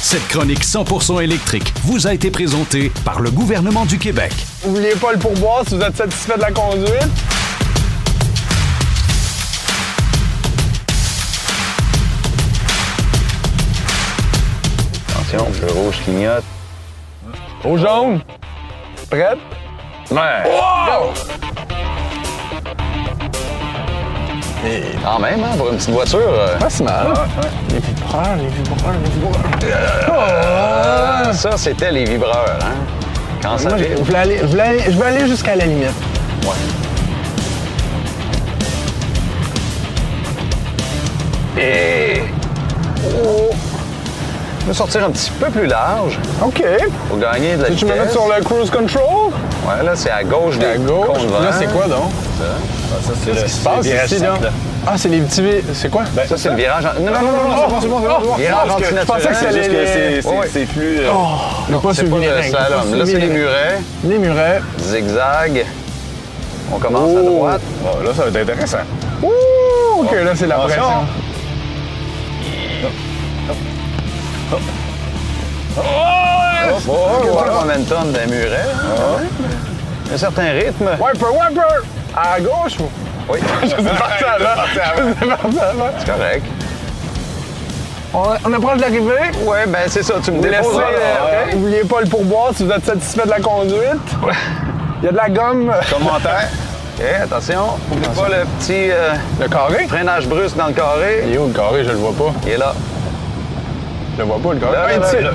Cette 0.00 0.26
chronique 0.28 0.64
100% 0.64 1.22
électrique 1.22 1.74
vous 1.84 2.06
a 2.06 2.14
été 2.14 2.30
présentée 2.30 2.92
par 3.04 3.20
le 3.20 3.30
gouvernement 3.30 3.84
du 3.84 3.98
Québec. 3.98 4.32
N'oubliez 4.64 4.94
pas 4.94 5.12
le 5.12 5.18
pourboire 5.18 5.64
si 5.66 5.76
vous 5.76 5.82
êtes 5.82 5.96
satisfait 5.96 6.36
de 6.36 6.42
la 6.42 6.52
conduite? 6.52 7.37
Attention, 15.34 15.66
le 15.66 15.72
rouge 15.72 15.98
clignote. 16.04 16.44
Au 17.64 17.76
jaune. 17.76 18.20
Prête? 19.10 19.38
Ouais. 20.10 20.42
Quand 25.04 25.18
même, 25.18 25.42
hein, 25.44 25.54
pour 25.56 25.68
une 25.70 25.76
petite 25.76 25.90
voiture. 25.90 26.18
euh, 26.22 26.56
Pas 26.58 26.70
si 26.70 26.82
mal. 26.82 27.08
Les 27.70 27.78
vibreurs, 27.78 28.36
les 28.38 28.48
vibreurs, 28.48 28.94
les 29.02 29.10
vibreurs. 29.10 29.40
Ça, 31.34 31.56
c'était 31.56 31.92
les 31.92 32.04
vibreurs, 32.04 32.58
hein? 32.62 32.74
Quand 33.42 33.58
ça 33.58 33.68
Moi, 33.70 33.78
je 33.78 33.84
vibre. 33.84 34.02
voulais 34.04 34.18
aller, 34.18 34.38
je 34.40 34.46
voulais 34.46 34.62
aller, 34.62 34.82
je 34.86 34.90
veux 34.92 35.06
aller 35.06 35.26
jusqu'à 35.28 35.56
la 35.56 35.66
limite. 35.66 35.92
Et... 41.58 42.22
Oh! 43.24 43.37
Sortir 44.72 45.04
un 45.04 45.10
petit 45.10 45.30
peu 45.30 45.46
plus 45.50 45.66
large 45.66 46.18
OK. 46.42 46.62
pour 47.08 47.18
gagner 47.18 47.56
de 47.56 47.62
la 47.62 47.68
Tu 47.68 47.74
vitesse. 47.74 47.90
me 47.96 48.04
mets 48.04 48.10
sur 48.10 48.26
le 48.28 48.44
cruise 48.44 48.70
control? 48.70 49.32
Ouais, 49.66 49.84
là, 49.84 49.92
c'est 49.94 50.10
à 50.10 50.22
gauche 50.22 50.56
des 50.58 50.66
À 50.66 50.76
gauche. 50.76 51.18
Là, 51.42 51.50
c'est 51.58 51.66
quoi 51.72 51.86
donc? 51.86 52.10
Qui 53.24 53.50
se 53.50 53.62
passe 53.64 53.86
ici, 53.86 54.18
là? 54.22 54.34
Ah, 54.86 54.92
c'est 54.96 55.08
les 55.08 55.20
petits... 55.20 55.42
C'est 55.74 55.90
quoi? 55.90 56.04
Ça, 56.28 56.36
c'est 56.36 56.48
le 56.50 56.54
virage... 56.56 56.84
en- 56.86 57.00
Non, 57.02 57.12
non, 57.12 57.20
non, 57.20 57.32
non, 57.32 57.48
non, 57.48 57.80
c'est 57.80 57.88
bon, 57.88 58.00
c'est 58.00 58.08
bon, 58.08 58.18
c'est 58.20 58.26
bon. 58.28 58.34
Virage 58.36 58.68
Je 58.90 59.04
pensais 59.06 59.28
que 59.28 59.34
c'était 59.34 59.48
antinaturel. 59.48 60.20
C'est 60.22 60.48
c'est 60.52 60.66
plus. 60.66 60.98
euh, 61.00 61.10
Non, 61.70 61.80
C'est 61.92 62.08
pas 62.10 62.16
le 62.16 62.42
slalom. 62.42 62.94
Là, 62.98 63.04
c'est 63.06 63.18
les 63.18 63.26
murets. 63.26 63.78
Les 64.04 64.18
murets. 64.18 64.60
Zigzag. 64.80 65.66
On 66.72 66.78
commence 66.78 67.10
Oh. 67.14 67.18
à 67.18 67.22
droite. 67.22 67.60
là, 68.04 68.10
ça 68.14 68.22
va 68.22 68.28
être 68.28 68.48
intéressant. 68.50 68.78
Ouh, 69.22 70.02
OK, 70.02 70.12
là, 70.12 70.32
c'est 70.34 70.46
la 70.46 70.56
pression. 70.56 70.82
Oh, 75.78 76.78
oh, 76.88 77.36
pas 77.36 77.44
le 77.46 77.52
momentum 77.52 78.12
d'un 78.12 78.26
muret. 78.26 78.66
hein. 78.84 79.22
Un 80.12 80.16
certain 80.16 80.52
rythme. 80.52 80.88
Wiper, 81.00 81.26
wiper! 81.32 81.84
À 82.16 82.40
gauche 82.40 82.78
ou? 82.80 82.88
Oui, 83.30 83.38
C'est 83.62 83.76
parti 83.76 84.24
parti 84.24 84.24
avant. 85.60 85.90
c'est 85.98 86.06
correct. 86.10 86.44
On, 88.14 88.52
approche 88.54 88.76
de 88.78 88.80
l'arrivée? 88.82 89.30
Ouais, 89.44 89.66
ben 89.66 89.80
c'est 89.86 90.02
ça, 90.02 90.14
tu 90.24 90.30
me 90.32 90.40
déposes. 90.40 90.78
euh, 90.80 91.52
N'oubliez 91.54 91.84
pas 91.84 92.00
le 92.00 92.06
pourboire 92.06 92.52
si 92.54 92.64
vous 92.64 92.72
êtes 92.72 92.86
satisfait 92.86 93.24
de 93.26 93.30
la 93.30 93.38
conduite. 93.40 93.82
Il 95.02 95.04
y 95.04 95.08
a 95.08 95.12
de 95.12 95.16
la 95.16 95.28
gomme. 95.28 95.70
Commentaire. 95.92 96.48
OK, 96.98 97.04
attention. 97.24 97.66
N'oublie 97.90 98.08
pas 98.08 98.28
le 98.28 98.44
petit 98.58 98.90
euh, 98.90 99.12
Le 99.40 99.48
carré? 99.48 99.86
freinage 99.88 100.26
brusque 100.26 100.56
dans 100.56 100.68
le 100.68 100.72
carré. 100.72 101.24
Il 101.26 101.34
est 101.34 101.38
où 101.38 101.48
le 101.48 101.52
carré? 101.52 101.84
Je 101.84 101.90
le 101.90 101.96
vois 101.96 102.12
pas. 102.12 102.32
Il 102.46 102.52
est 102.52 102.56
là. 102.56 102.72
Je 104.18 104.24
le 104.24 104.28
vois 104.30 104.40
pas, 104.40 104.52
le. 104.52 104.58
Là, 104.60 104.66
Ah, 104.74 104.98
là, 104.98 105.20
là, 105.20 105.30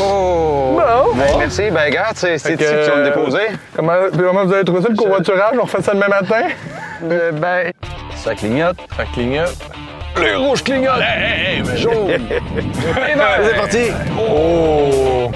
Oh! 0.00 0.76
Bon. 0.76 1.14
Ben, 1.16 1.38
merci. 1.38 1.68
Ben, 1.72 1.84
regarde, 1.86 2.14
c'est 2.14 2.36
ici 2.36 2.56
que, 2.56 2.84
tu 2.84 2.90
vas 2.90 2.96
me 2.98 3.04
déposer. 3.04 3.48
Comment, 3.74 3.92
puis 4.12 4.20
comment 4.24 4.44
vous 4.44 4.52
avez 4.52 4.62
trouvé 4.62 4.82
ça, 4.82 4.88
le 4.90 4.94
covoiturage? 4.96 5.56
On 5.58 5.64
refait 5.64 5.82
ça 5.82 5.94
demain 5.94 6.06
matin? 6.06 6.42
Euh, 7.10 7.32
ben, 7.32 7.72
ça 8.14 8.36
clignote. 8.36 8.76
Ça 8.96 9.04
clignote. 9.12 9.56
Le 10.16 10.36
rouge 10.38 10.62
clignote. 10.62 11.02
Jaune. 11.74 12.12
C'est 13.42 13.56
parti. 13.56 13.90
Oh! 14.16 15.32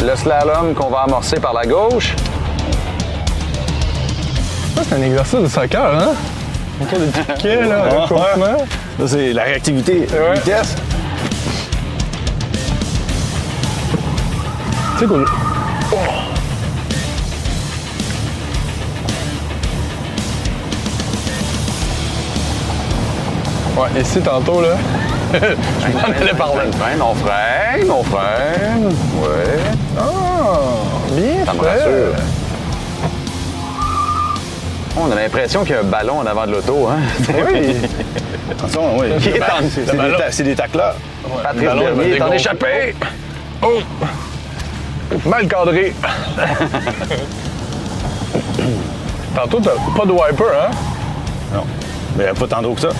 Le 0.00 0.16
slalom 0.16 0.74
qu'on 0.74 0.88
va 0.88 1.02
amorcer 1.02 1.38
par 1.38 1.52
la 1.54 1.64
gauche. 1.64 2.16
Un 4.94 5.02
exercice 5.02 5.40
de 5.40 5.46
soccer, 5.48 5.94
hein? 5.94 6.14
Encore 6.82 6.98
des 6.98 7.06
petits 7.06 7.32
piquets, 7.32 7.62
là, 7.62 7.84
Ah, 7.90 7.94
recouvrement. 8.02 8.58
Ça, 9.00 9.08
c'est 9.08 9.32
la 9.32 9.44
réactivité. 9.44 10.00
Ouais. 10.10 10.34
Vitesse. 10.34 10.74
Tu 14.94 14.98
sais 15.00 15.06
quoi? 15.06 15.24
Ouais, 23.76 24.00
ici, 24.00 24.20
tantôt, 24.20 24.60
là, 24.60 24.76
je 25.32 25.92
m'en 25.92 26.02
allais 26.04 26.34
par 26.36 26.54
là. 26.54 26.62
On 26.66 26.72
freine, 26.72 27.00
on 27.02 27.14
freine, 27.14 27.90
on 27.90 28.02
freine. 28.04 28.86
Ouais. 29.22 29.60
Ah, 29.98 30.58
bien 31.12 31.44
Ça 31.46 31.54
me 31.54 31.60
rassure. 31.60 32.14
On 34.96 35.10
a 35.10 35.14
l'impression 35.14 35.62
qu'il 35.62 35.74
y 35.74 35.74
a 35.74 35.80
un 35.80 35.84
ballon 35.84 36.18
en 36.18 36.26
avant 36.26 36.46
de 36.46 36.52
l'auto, 36.52 36.86
hein? 36.88 36.98
Oui. 37.50 37.76
Attention, 38.50 38.98
oui. 38.98 39.06
C'est 40.30 40.42
des, 40.42 40.54
tacleurs. 40.54 40.96
Patrice 41.42 41.62
Bernier 41.62 41.86
est 41.86 42.20
en 42.20 42.28
dégonfler. 42.28 42.36
échappé. 42.36 42.94
Oh! 43.62 43.80
Mal 45.24 45.48
cadré. 45.48 45.94
Tantôt, 49.34 49.60
t'as 49.60 49.70
pas 49.96 50.04
de 50.04 50.12
wiper, 50.12 50.44
hein? 50.44 50.70
Non. 51.54 51.64
Mais 52.16 52.26
pas 52.38 52.46
tant 52.46 52.60
d'eau 52.60 52.74
que 52.74 52.82
ça. 52.82 52.90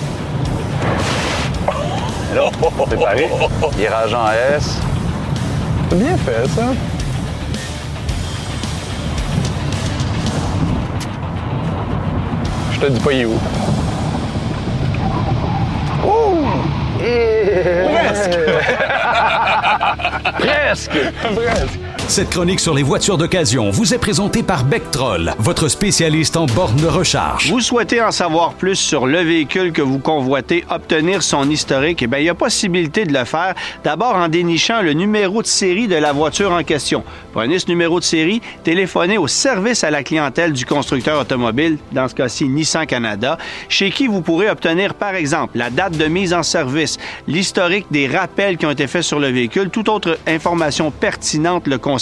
Préparé. 2.87 3.29
Virage 3.77 4.15
en 4.15 4.31
S. 4.57 4.79
C'est 5.91 5.99
bien 5.99 6.17
fait, 6.17 6.49
ça. 6.55 6.73
Te 12.83 12.89
dis 12.89 13.01
pas 13.01 13.13
il 13.13 13.21
est 13.21 13.25
où? 13.27 13.33
Presque! 20.39 20.99
Presque. 21.35 21.92
Cette 22.13 22.29
chronique 22.29 22.61
sur 22.61 22.75
les 22.75 22.83
voitures 22.83 23.17
d'occasion 23.17 23.71
vous 23.71 23.95
est 23.95 23.99
présentée 23.99 24.43
par 24.43 24.65
Bectrol, 24.65 25.33
votre 25.39 25.69
spécialiste 25.69 26.37
en 26.37 26.45
borne 26.45 26.77
de 26.77 26.87
recharge. 26.87 27.51
Vous 27.51 27.61
souhaitez 27.61 28.03
en 28.03 28.11
savoir 28.11 28.53
plus 28.53 28.77
sur 28.77 29.07
le 29.07 29.21
véhicule 29.21 29.73
que 29.73 29.81
vous 29.81 29.99
convoitez, 29.99 30.63
obtenir 30.69 31.23
son 31.23 31.49
historique, 31.49 32.03
eh 32.03 32.07
bien, 32.07 32.19
il 32.19 32.27
y 32.27 32.29
a 32.29 32.35
possibilité 32.35 33.07
de 33.07 33.15
le 33.15 33.25
faire. 33.25 33.55
D'abord 33.83 34.15
en 34.15 34.29
dénichant 34.29 34.83
le 34.83 34.93
numéro 34.93 35.41
de 35.41 35.47
série 35.47 35.89
de 35.89 35.95
la 35.95 36.13
voiture 36.13 36.53
en 36.53 36.63
question. 36.63 37.03
Prenez 37.33 37.59
ce 37.59 37.69
numéro 37.69 37.99
de 37.99 38.05
série, 38.05 38.43
téléphonez 38.63 39.17
au 39.17 39.27
service 39.27 39.83
à 39.83 39.91
la 39.91 40.03
clientèle 40.03 40.53
du 40.53 40.67
constructeur 40.67 41.19
automobile, 41.19 41.79
dans 41.93 42.09
ce 42.09 42.15
cas-ci 42.15 42.47
Nissan 42.47 42.85
Canada, 42.85 43.39
chez 43.71 43.91
qui 43.91 44.07
vous 44.07 44.21
pourrez 44.21 44.51
obtenir, 44.51 44.93
par 44.93 45.15
exemple, 45.15 45.57
la 45.57 45.71
date 45.71 45.97
de 45.97 46.05
mise 46.05 46.35
en 46.35 46.43
service, 46.43 46.99
l'historique 47.27 47.87
des 47.91 48.07
rappels 48.07 48.59
qui 48.59 48.67
ont 48.67 48.71
été 48.71 48.87
faits 48.87 49.01
sur 49.01 49.19
le 49.19 49.29
véhicule, 49.29 49.71
toute 49.71 49.89
autre 49.89 50.19
information 50.27 50.91
pertinente 50.91 51.67
le 51.67 51.79
concernant. 51.79 52.02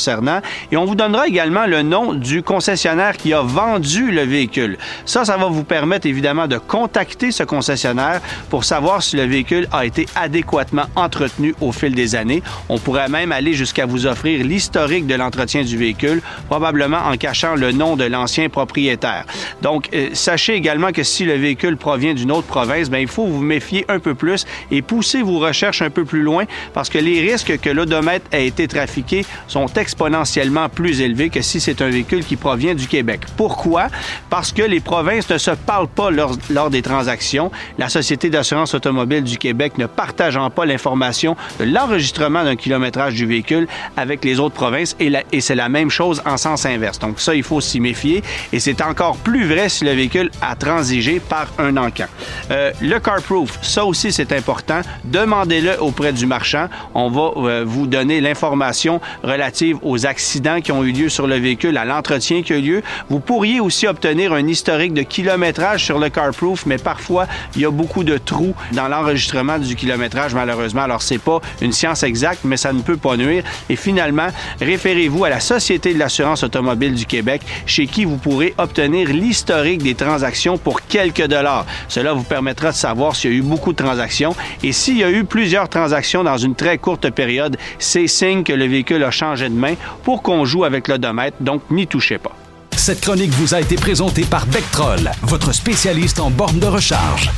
Et 0.71 0.77
on 0.77 0.85
vous 0.85 0.95
donnera 0.95 1.27
également 1.27 1.67
le 1.67 1.83
nom 1.83 2.15
du 2.15 2.43
concessionnaire 2.43 3.17
qui 3.17 3.33
a 3.33 3.43
vendu 3.43 4.11
le 4.11 4.23
véhicule. 4.23 4.79
Ça, 5.05 5.25
ça 5.25 5.37
va 5.37 5.47
vous 5.47 5.65
permettre 5.65 6.07
évidemment 6.07 6.47
de 6.47 6.59
contacter 6.59 7.31
ce 7.33 7.43
concessionnaire 7.43 8.21
pour 8.49 8.65
savoir 8.65 9.03
si 9.03 9.17
le 9.17 9.25
véhicule 9.25 9.69
a 9.73 9.85
été 9.85 10.07
adéquatement 10.15 10.85
entretenu 10.97 11.55
au 11.61 11.73
fil 11.73 11.95
des 11.95 12.15
années. 12.15 12.43
On 12.69 12.79
pourrait 12.79 13.09
même 13.09 13.33
aller 13.33 13.53
jusqu'à 13.53 13.87
vous 13.87 14.07
offrir 14.07 14.45
l'historique 14.45 15.07
de 15.07 15.15
l'entretien 15.15 15.63
du 15.63 15.77
véhicule, 15.77 16.23
probablement 16.49 16.99
en 16.99 17.17
cachant 17.17 17.55
le 17.55 17.73
nom 17.73 17.97
de 17.97 18.05
l'ancien 18.05 18.49
propriétaire. 18.49 19.25
Donc, 19.63 19.89
euh, 19.95 20.11
sachez 20.13 20.55
également 20.55 20.93
que 20.93 21.03
si 21.03 21.25
le 21.25 21.35
véhicule 21.35 21.77
provient 21.77 22.15
d'une 22.15 22.33
autre 22.33 22.47
province, 22.47 22.91
ben, 22.91 22.99
il 22.99 23.09
faut 23.09 23.27
vous 23.27 23.41
méfier 23.41 23.85
un 23.89 23.99
peu 23.99 24.15
plus 24.15 24.47
et 24.71 24.83
pousser 24.83 25.23
vos 25.23 25.39
recherches 25.39 25.83
un 25.83 25.91
peu 25.91 26.05
plus 26.05 26.23
loin 26.23 26.45
parce 26.75 26.89
que 26.89 26.99
les 26.99 27.21
risques 27.21 27.59
que 27.61 27.71
l'odomètre 27.71 28.27
ait 28.33 28.47
été 28.47 28.69
trafiqué 28.69 29.25
sont 29.47 29.67
exponentiellement 29.81 30.69
plus 30.69 31.01
élevés 31.01 31.31
que 31.31 31.43
si 31.43 31.61
c'est 31.61 31.83
un 31.83 31.89
véhicule 31.89 32.25
qui 32.25 32.37
provient 32.37 32.75
du 32.75 32.87
Québec. 32.87 33.23
Pourquoi? 33.37 33.89
Parce 34.29 34.53
que 34.53 34.63
les 34.63 34.81
provinces 34.81 35.29
ne 35.31 35.39
se 35.39 35.51
parlent 35.51 35.89
pas 35.89 36.11
lors, 36.11 36.71
des 36.71 36.83
transactions. 36.83 37.51
La 37.79 37.89
Société 37.89 38.31
d'assurance 38.31 38.75
automobile 38.75 39.25
du 39.25 39.39
Québec 39.39 39.79
ne 39.79 39.87
partageant 39.87 40.51
pas 40.51 40.67
l'information 40.67 41.37
de 41.59 41.65
l'enregistrement 41.65 42.45
d'un 42.45 42.57
kilométrage 42.57 43.15
du 43.15 43.27
véhicule 43.27 43.67
avec 43.97 44.25
les 44.25 44.39
autres 44.39 44.55
provinces 44.55 44.97
et 45.01 45.41
c'est 45.41 45.55
la 45.55 45.69
même 45.69 45.91
chose 45.91 46.23
en 46.27 46.37
sens 46.37 46.67
inverse. 46.67 46.99
Donc 46.99 47.21
ça, 47.21 47.35
il 47.35 47.43
faut 47.43 47.61
s'y 47.61 47.81
méfier 47.81 48.23
et 48.53 48.61
c'est 48.61 48.83
encore 48.83 49.17
plus 49.17 49.47
vrai 49.47 49.69
si 49.69 49.85
le 49.85 49.93
véhicule 49.93 50.31
a 50.43 50.55
transigé 50.55 51.21
par 51.21 51.47
un 51.59 51.77
encan. 51.77 52.07
Euh, 52.51 52.73
le 52.81 52.99
CarProof, 52.99 53.59
ça 53.63 53.85
aussi 53.85 54.13
c'est 54.13 54.33
important. 54.33 54.83
Demandez-le 55.05 55.81
auprès 55.81 56.13
du 56.13 56.27
marchand. 56.27 56.69
On 56.95 57.09
va 57.09 57.33
euh, 57.37 57.65
vous 57.67 57.87
donner 57.87 58.21
l'information 58.21 59.01
relative 59.23 59.70
aux 59.83 60.07
accidents 60.07 60.61
qui 60.61 60.73
ont 60.73 60.85
eu 60.85 60.93
lieu 60.93 61.09
sur 61.09 61.27
le 61.27 61.37
véhicule, 61.37 61.77
à 61.77 61.85
l'entretien 61.85 62.43
qui 62.43 62.53
a 62.53 62.57
eu 62.59 62.63
lieu. 62.63 62.83
Vous 63.09 63.21
pourriez 63.21 63.61
aussi 63.61 63.87
obtenir 63.87 64.33
un 64.33 64.47
historique 64.47 64.95
de 64.95 65.03
kilométrage 65.03 65.85
sur 65.85 65.99
le 65.99 66.09
CarProof, 66.09 66.67
mais 66.67 66.79
parfois 66.79 67.27
il 67.55 67.63
y 67.63 67.65
a 67.65 67.71
beaucoup 67.71 68.05
de 68.05 68.19
trous 68.19 68.55
dans 68.73 68.89
l'enregistrement 68.89 69.59
du 69.59 69.75
kilométrage 69.77 70.35
malheureusement. 70.35 70.83
Alors 70.83 71.03
c'est 71.03 71.19
pas 71.19 71.41
une 71.61 71.73
science 71.73 72.03
exacte, 72.03 72.41
mais 72.45 72.57
ça 72.57 72.73
ne 72.73 72.83
peut 72.83 72.97
pas 72.97 73.17
nuire. 73.17 73.45
Et 73.69 73.77
finalement, 73.77 74.29
référez-vous 74.61 75.25
à 75.25 75.31
la 75.31 75.41
Société 75.41 75.95
de 75.95 75.99
l'assurance 75.99 76.43
automobile 76.43 76.95
du 76.95 77.07
Québec, 77.07 77.43
chez 77.67 77.87
qui 77.87 78.05
vous 78.05 78.17
pourrez 78.17 78.55
obtenir 78.59 79.09
l'historique 79.09 79.83
des 79.83 79.95
transactions 79.95 80.59
pour 80.59 80.83
quelques 80.83 81.27
dollars. 81.27 81.67
Cela 81.89 82.13
vous 82.13 82.23
permettra 82.23 82.71
de 82.71 82.77
savoir 82.77 83.17
s'il 83.17 83.33
y 83.33 83.35
a 83.35 83.37
eu 83.37 83.43
beaucoup 83.43 83.73
de 83.73 83.77
transactions 83.77 84.35
et 84.63 84.73
s'il 84.73 84.99
y 84.99 85.05
a 85.05 85.11
eu 85.11 85.25
plusieurs 85.25 85.69
transactions 85.69 86.25
dans 86.25 86.37
une 86.37 86.55
très 86.55 86.79
courte 86.79 87.11
période, 87.11 87.57
c'est 87.79 88.07
signe 88.07 88.43
que 88.43 88.53
le 88.53 88.67
véhicule 88.67 89.03
a 89.05 89.11
changé 89.11 89.49
de 89.49 89.55
main 89.61 89.75
pour 90.03 90.23
qu'on 90.23 90.45
joue 90.45 90.65
avec 90.65 90.89
l'odomètre, 90.89 91.37
donc 91.41 91.63
n'y 91.71 91.87
touchez 91.87 92.19
pas. 92.19 92.33
Cette 92.77 93.01
chronique 93.03 93.31
vous 93.33 93.55
a 93.55 93.61
été 93.61 93.77
présentée 93.77 94.25
par 94.25 94.47
Bectrol, 94.47 95.11
votre 95.23 95.53
spécialiste 95.53 96.19
en 96.19 96.31
borne 96.31 96.59
de 96.59 96.67
recharge. 96.67 97.31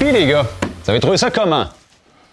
Puis 0.00 0.10
les 0.10 0.26
gars, 0.26 0.46
vous 0.84 0.90
avez 0.90 1.00
trouvé 1.00 1.16
ça 1.18 1.30
comment? 1.30 1.66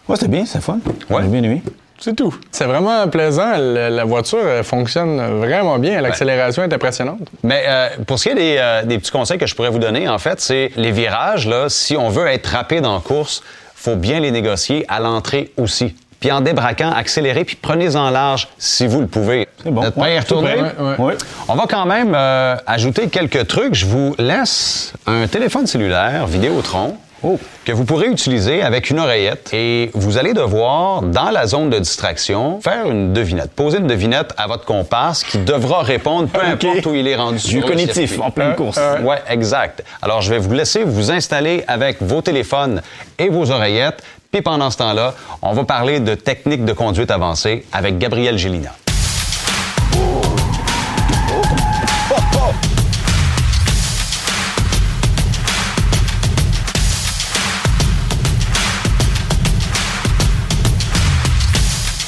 Ouais, 0.08 0.16
c'était 0.16 0.28
bien, 0.32 0.46
c'est 0.46 0.62
fun. 0.62 0.80
Ouais. 1.10 1.22
J'ai 1.24 1.28
bien 1.28 1.44
aimé. 1.44 1.62
C'est 2.00 2.16
tout. 2.16 2.34
C'est 2.52 2.66
vraiment 2.66 3.08
plaisant. 3.08 3.54
Le- 3.58 3.88
la 3.90 4.04
voiture 4.04 4.40
elle 4.46 4.64
fonctionne 4.66 5.22
vraiment 5.40 5.78
bien. 5.80 6.02
L'accélération 6.02 6.64
est 6.64 6.74
impressionnante. 6.74 7.20
Mais 7.44 7.64
euh, 7.66 7.90
pour 8.06 8.20
ce 8.20 8.24
qui 8.24 8.30
est 8.30 8.36
des, 8.36 8.56
euh, 8.60 8.84
des 8.84 8.98
petits 8.98 9.12
conseils 9.12 9.38
que 9.38 9.46
je 9.48 9.56
pourrais 9.56 9.70
vous 9.70 9.80
donner, 9.80 10.10
en 10.10 10.18
fait, 10.18 10.42
c'est 10.42 10.72
les 10.76 10.92
virages, 10.92 11.48
là, 11.48 11.70
si 11.70 11.96
on 11.96 12.10
veut 12.10 12.28
être 12.28 12.48
rapide 12.48 12.86
en 12.86 13.00
course, 13.00 13.42
faut 13.76 13.96
bien 13.96 14.20
les 14.20 14.32
négocier 14.32 14.86
à 14.90 15.00
l'entrée 15.00 15.52
aussi. 15.58 15.96
Puis 16.24 16.32
en 16.32 16.40
débraquant, 16.40 16.90
accélérez, 16.90 17.44
puis 17.44 17.58
prenez-en 17.62 18.10
large 18.10 18.48
si 18.58 18.88
vous 18.88 19.02
le 19.02 19.08
pouvez. 19.08 19.46
C'est 19.62 19.72
bon. 19.72 19.82
Ouais. 19.82 19.92
Ouais, 19.98 20.96
Ouais. 20.98 21.16
On 21.50 21.56
va 21.56 21.66
quand 21.70 21.86
même 21.86 22.14
euh, 22.16 22.56
ajouter 22.66 23.10
quelques 23.10 23.46
trucs. 23.48 23.76
Je 23.76 23.86
vous 23.86 24.16
laisse 24.18 24.94
un 25.06 25.28
téléphone 25.28 25.68
cellulaire 25.68 26.26
Vidéotron 26.28 26.96
Oh. 27.26 27.38
que 27.66 27.72
vous 27.74 27.84
pourrez 27.86 28.08
utiliser 28.08 28.62
avec 28.62 28.90
une 28.90 29.00
oreillette 29.00 29.50
et 29.54 29.92
vous 29.94 30.18
allez 30.18 30.34
devoir, 30.34 31.02
dans 31.02 31.30
la 31.30 31.46
zone 31.48 31.70
de 31.70 31.80
distraction, 31.80 32.60
faire 32.62 32.86
une 32.90 33.12
devinette. 33.14 33.52
Poser 33.52 33.78
une 33.80 33.88
devinette 33.88 34.34
à 34.38 34.48
votre 34.48 34.64
comparse 34.66 35.24
qui 35.26 35.38
devra 35.40 35.84
répondre 35.84 36.28
peu 36.30 36.42
importe 36.42 36.86
où 36.86 36.94
il 36.96 37.08
est 37.08 37.16
rendu 37.16 37.36
Du 37.38 37.42
sur 37.44 37.62
le 37.62 37.68
cognitif, 37.68 37.96
circuit. 38.12 38.22
en 38.22 38.30
pleine 38.32 38.56
course. 38.56 38.80
Ouais, 39.04 39.22
exact. 39.30 39.84
Alors, 40.02 40.22
je 40.22 40.30
vais 40.32 40.40
vous 40.40 40.52
laisser 40.54 40.84
vous 40.86 41.12
installer 41.12 41.64
avec 41.68 42.02
vos 42.02 42.22
téléphones 42.22 42.82
et 43.20 43.28
vos 43.30 43.52
oreillettes. 43.52 44.02
Puis 44.34 44.42
pendant 44.42 44.72
ce 44.72 44.78
temps-là, 44.78 45.14
on 45.44 45.54
va 45.54 45.64
parler 45.64 46.00
de 46.00 46.16
techniques 46.16 46.66
de 46.66 46.74
conduite 46.74 47.12
avancée 47.12 47.66
avec 47.72 48.00
Gabriel 48.00 48.36
Gélina. 48.36 48.72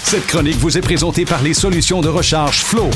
Cette 0.03 0.25
chronique 0.25 0.57
vous 0.57 0.79
est 0.79 0.81
présentée 0.81 1.25
par 1.25 1.43
les 1.43 1.53
solutions 1.53 2.01
de 2.01 2.09
recharge 2.09 2.63
Flow. 2.63 2.89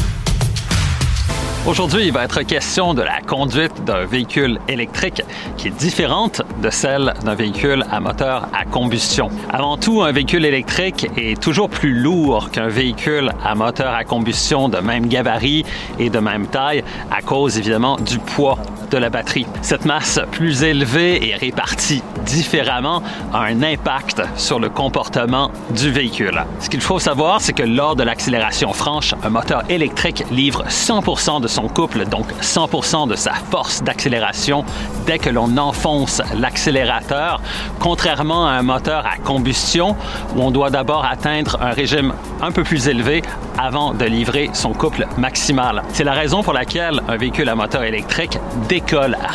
Aujourd'hui, 1.67 2.05
il 2.05 2.13
va 2.13 2.23
être 2.23 2.41
question 2.43 2.93
de 2.93 3.01
la 3.01 3.19
conduite 3.21 3.83
d'un 3.83 4.05
véhicule 4.05 4.59
électrique 4.69 5.21
qui 5.57 5.67
est 5.67 5.71
différente 5.71 6.41
de 6.63 6.69
celle 6.69 7.13
d'un 7.23 7.35
véhicule 7.35 7.83
à 7.91 7.99
moteur 7.99 8.47
à 8.53 8.63
combustion. 8.63 9.29
Avant 9.49 9.77
tout, 9.77 10.01
un 10.01 10.11
véhicule 10.11 10.45
électrique 10.45 11.07
est 11.17 11.39
toujours 11.39 11.69
plus 11.69 11.93
lourd 11.93 12.49
qu'un 12.49 12.69
véhicule 12.69 13.31
à 13.43 13.55
moteur 13.55 13.93
à 13.93 14.05
combustion 14.05 14.69
de 14.69 14.77
même 14.77 15.07
gabarit 15.07 15.65
et 15.99 16.09
de 16.09 16.19
même 16.19 16.47
taille 16.47 16.83
à 17.11 17.21
cause 17.21 17.57
évidemment 17.57 17.97
du 17.97 18.19
poids 18.19 18.57
de 18.89 18.97
la 18.97 19.09
batterie. 19.09 19.45
Cette 19.61 19.85
masse 19.85 20.19
plus 20.31 20.63
élevée 20.63 21.29
et 21.29 21.35
répartie 21.35 22.03
différemment 22.25 23.01
a 23.33 23.39
un 23.39 23.63
impact 23.63 24.21
sur 24.35 24.59
le 24.59 24.69
comportement 24.69 25.51
du 25.71 25.91
véhicule. 25.91 26.43
Ce 26.59 26.69
qu'il 26.69 26.81
faut 26.81 26.99
savoir, 26.99 27.41
c'est 27.41 27.53
que 27.53 27.63
lors 27.63 27.95
de 27.95 28.03
l'accélération 28.03 28.73
franche, 28.73 29.13
un 29.23 29.29
moteur 29.29 29.63
électrique 29.69 30.23
livre 30.31 30.63
100% 30.67 31.41
de 31.41 31.47
son 31.47 31.67
couple, 31.67 32.05
donc 32.05 32.27
100% 32.41 33.07
de 33.07 33.15
sa 33.15 33.33
force 33.33 33.83
d'accélération 33.83 34.63
dès 35.05 35.19
que 35.19 35.29
l'on 35.29 35.57
enfonce 35.57 36.21
l'accélérateur, 36.35 37.41
contrairement 37.79 38.47
à 38.47 38.51
un 38.51 38.63
moteur 38.63 39.05
à 39.05 39.17
combustion 39.17 39.95
où 40.35 40.41
on 40.41 40.51
doit 40.51 40.69
d'abord 40.69 41.05
atteindre 41.05 41.57
un 41.61 41.71
régime 41.71 42.13
un 42.41 42.51
peu 42.51 42.63
plus 42.63 42.87
élevé 42.87 43.21
avant 43.57 43.93
de 43.93 44.05
livrer 44.05 44.49
son 44.53 44.73
couple 44.73 45.05
maximal. 45.17 45.83
C'est 45.93 46.03
la 46.03 46.13
raison 46.13 46.43
pour 46.43 46.53
laquelle 46.53 47.01
un 47.07 47.17
véhicule 47.17 47.49
à 47.49 47.55
moteur 47.55 47.83
électrique 47.83 48.37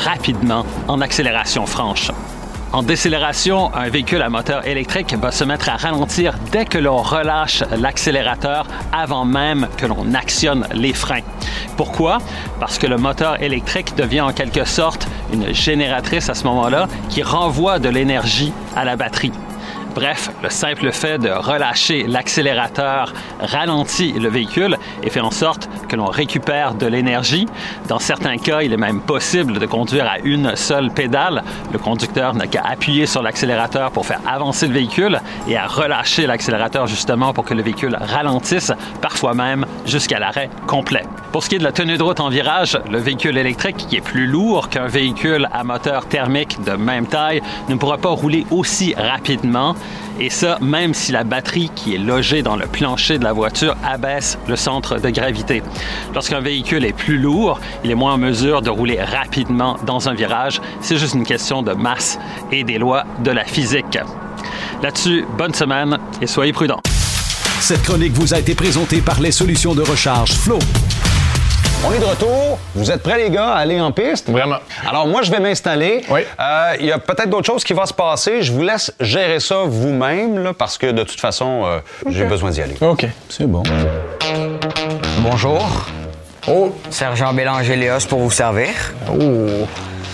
rapidement 0.05 0.65
en 0.89 1.01
accélération 1.01 1.67
franche. 1.67 2.11
En 2.73 2.83
décélération, 2.83 3.73
un 3.73 3.89
véhicule 3.89 4.21
à 4.21 4.29
moteur 4.29 4.67
électrique 4.67 5.15
va 5.15 5.31
se 5.31 5.45
mettre 5.45 5.69
à 5.69 5.77
ralentir 5.77 6.35
dès 6.51 6.65
que 6.65 6.77
l'on 6.79 6.97
relâche 6.97 7.63
l'accélérateur 7.79 8.67
avant 8.93 9.25
même 9.25 9.69
que 9.77 9.87
l'on 9.87 10.13
actionne 10.13 10.67
les 10.75 10.93
freins. 10.93 11.23
Pourquoi? 11.77 12.19
Parce 12.59 12.79
que 12.79 12.89
le 12.89 12.97
moteur 12.97 13.41
électrique 13.41 13.95
devient 13.95 14.23
en 14.23 14.33
quelque 14.33 14.65
sorte 14.65 15.07
une 15.33 15.55
génératrice 15.55 16.29
à 16.29 16.35
ce 16.35 16.43
moment-là 16.45 16.89
qui 17.09 17.23
renvoie 17.23 17.79
de 17.79 17.89
l'énergie 17.89 18.53
à 18.75 18.85
la 18.85 18.97
batterie. 18.97 19.33
Bref, 19.95 20.31
le 20.43 20.51
simple 20.51 20.91
fait 20.91 21.19
de 21.19 21.31
relâcher 21.31 22.05
l'accélérateur 22.09 23.13
ralentit 23.39 24.13
le 24.13 24.29
véhicule 24.29 24.77
et 25.05 25.11
fait 25.11 25.21
en 25.21 25.31
sorte 25.31 25.69
que 25.95 25.99
l'on 26.01 26.07
récupère 26.07 26.75
de 26.75 26.87
l'énergie. 26.87 27.47
Dans 27.87 28.01
certains 28.01 28.37
cas, 28.37 28.63
il 28.63 28.73
est 28.73 28.77
même 28.77 29.01
possible 29.01 29.61
de 29.61 29.67
conduire 29.67 30.07
à 30.07 30.19
une 30.19 30.57
seule 30.57 30.91
pédale. 30.91 31.45
Le 31.73 31.79
conducteur 31.79 32.35
n'a 32.35 32.49
qu'à 32.49 32.63
appuyer 32.63 33.07
sur 33.07 33.23
l'accélérateur 33.23 33.93
pour 33.93 34.05
faire 34.05 34.19
avancer 34.27 34.67
le 34.67 34.75
véhicule 34.75 35.21
et 35.47 35.57
à 35.57 35.69
relâcher 35.69 36.27
l'accélérateur 36.27 36.89
justement 36.89 37.33
pour 37.33 37.45
que 37.45 37.55
le 37.55 37.63
véhicule 37.63 37.97
ralentisse, 38.01 38.73
parfois 39.01 39.35
même 39.35 39.67
jusqu'à 39.87 40.19
l'arrêt 40.19 40.51
complet. 40.67 41.05
Pour 41.31 41.45
ce 41.45 41.49
qui 41.49 41.57
est 41.57 41.59
de 41.61 41.65
la 41.65 41.73
tenue 41.73 41.97
de 41.97 42.03
route 42.03 42.19
en 42.19 42.29
virage, 42.29 42.77
le 42.91 42.99
véhicule 42.99 43.39
électrique, 43.39 43.77
qui 43.77 43.97
est 43.97 44.01
plus 44.01 44.27
lourd 44.27 44.71
qu'un 44.71 44.87
véhicule 44.87 45.49
à 45.53 45.63
moteur 45.63 46.07
thermique 46.07 46.61
de 46.65 46.73
même 46.73 47.07
taille, 47.07 47.41
ne 47.69 47.77
pourra 47.77 47.99
pas 47.99 48.11
rouler 48.11 48.47
aussi 48.51 48.95
rapidement. 48.97 49.77
Et 50.21 50.31
ça, 50.31 50.59
même 50.61 50.95
si 50.95 51.11
la 51.11 51.25
batterie 51.25 51.71
qui 51.75 51.97
est 51.97 51.99
logée 51.99 52.43
dans 52.43 52.55
le 52.55 52.67
plancher 52.67 53.19
de 53.19 53.25
la 53.25 53.33
voiture 53.33 53.77
abaisse 53.85 54.39
le 54.47 54.55
centre 54.55 55.01
de 55.01 55.11
gravité. 55.11 55.63
Lorsqu'un 56.15 56.41
véhicule 56.41 56.85
est 56.85 56.93
plus 56.93 57.19
lourd, 57.19 57.61
il 57.85 57.91
est 57.91 57.95
moins 57.95 58.15
en 58.15 58.19
mesure 58.19 58.63
de 58.63 58.71
rouler 58.71 59.01
rapidement 59.01 59.77
dans 59.87 60.09
un 60.09 60.15
virage. 60.15 60.61
C'est 60.81 60.97
juste 60.97 61.15
une 61.15 61.27
question 61.27 61.63
de 61.63 61.73
masse 61.73 62.19
et 62.53 62.65
des 62.65 62.79
lois 62.79 63.05
de 63.25 63.31
la 63.31 63.45
physique. 63.45 63.99
Là-dessus, 64.83 65.25
bonne 65.39 65.55
semaine 65.55 65.99
et 66.21 66.27
soyez 66.27 66.53
prudents. 66.53 66.81
Cette 67.61 67.83
chronique 67.83 68.13
vous 68.13 68.35
a 68.35 68.39
été 68.39 68.55
présentée 68.55 69.01
par 69.01 69.21
les 69.21 69.33
solutions 69.33 69.75
de 69.75 69.83
recharge 69.83 70.33
Flow. 70.33 70.59
On 71.87 71.93
est 71.93 71.99
de 71.99 72.05
retour. 72.05 72.59
Vous 72.75 72.91
êtes 72.91 73.03
prêts, 73.03 73.19
les 73.19 73.29
gars, 73.31 73.51
à 73.51 73.59
aller 73.59 73.79
en 73.79 73.93
piste? 73.93 74.31
Vraiment. 74.31 74.57
Alors, 74.89 75.07
moi, 75.07 75.21
je 75.21 75.31
vais 75.31 75.39
m'installer. 75.39 76.03
Oui. 76.09 76.23
Euh, 76.41 76.73
Il 76.81 76.87
y 76.87 76.93
a 76.93 76.99
peut-être 76.99 77.29
d'autres 77.29 77.47
choses 77.47 77.63
qui 77.63 77.75
vont 77.75 77.85
se 77.85 77.93
passer. 77.93 78.41
Je 78.41 78.53
vous 78.53 78.63
laisse 78.63 78.91
gérer 79.01 79.39
ça 79.39 79.65
vous-même, 79.67 80.53
parce 80.57 80.79
que 80.79 80.91
de 80.93 81.03
toute 81.03 81.21
façon, 81.21 81.63
euh, 81.67 81.81
j'ai 82.09 82.25
besoin 82.25 82.51
d'y 82.51 82.63
aller. 82.63 82.77
OK. 82.81 83.07
C'est 83.29 83.47
bon. 83.47 83.63
Bonjour. 85.21 85.87
Oh. 86.49 86.75
Sergent 86.91 87.33
Bélanger 87.33 87.77
Léos 87.77 88.07
pour 88.09 88.21
vous 88.21 88.31
servir. 88.31 88.69
Oh. 89.09 89.67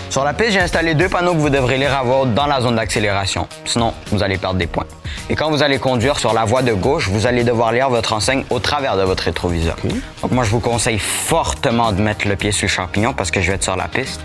Sur 0.08 0.24
la 0.24 0.32
piste, 0.32 0.52
j'ai 0.52 0.60
installé 0.60 0.94
deux 0.94 1.08
panneaux 1.08 1.32
que 1.32 1.38
vous 1.38 1.50
devrez 1.50 1.78
lire 1.78 1.96
à 1.96 2.02
voix 2.02 2.22
haute 2.22 2.34
dans 2.34 2.46
la 2.46 2.60
zone 2.60 2.76
d'accélération. 2.76 3.46
Sinon, 3.64 3.94
vous 4.10 4.22
allez 4.22 4.38
perdre 4.38 4.58
des 4.58 4.66
points. 4.66 4.86
Et 5.28 5.36
quand 5.36 5.50
vous 5.50 5.62
allez 5.62 5.78
conduire 5.78 6.18
sur 6.18 6.32
la 6.32 6.44
voie 6.44 6.62
de 6.62 6.72
gauche, 6.72 7.08
vous 7.08 7.26
allez 7.26 7.44
devoir 7.44 7.72
lire 7.72 7.88
votre 7.88 8.12
enseigne 8.12 8.44
au 8.50 8.58
travers 8.58 8.96
de 8.96 9.02
votre 9.02 9.24
rétroviseur. 9.24 9.76
Donc 10.22 10.32
moi, 10.32 10.44
je 10.44 10.50
vous 10.50 10.60
conseille 10.60 10.98
fortement 10.98 11.92
de 11.92 12.02
mettre 12.02 12.26
le 12.28 12.36
pied 12.36 12.50
sur 12.52 12.66
le 12.66 12.70
champignon 12.72 13.12
parce 13.12 13.30
que 13.30 13.40
je 13.40 13.48
vais 13.48 13.54
être 13.54 13.64
sur 13.64 13.76
la 13.76 13.88
piste. 13.88 14.20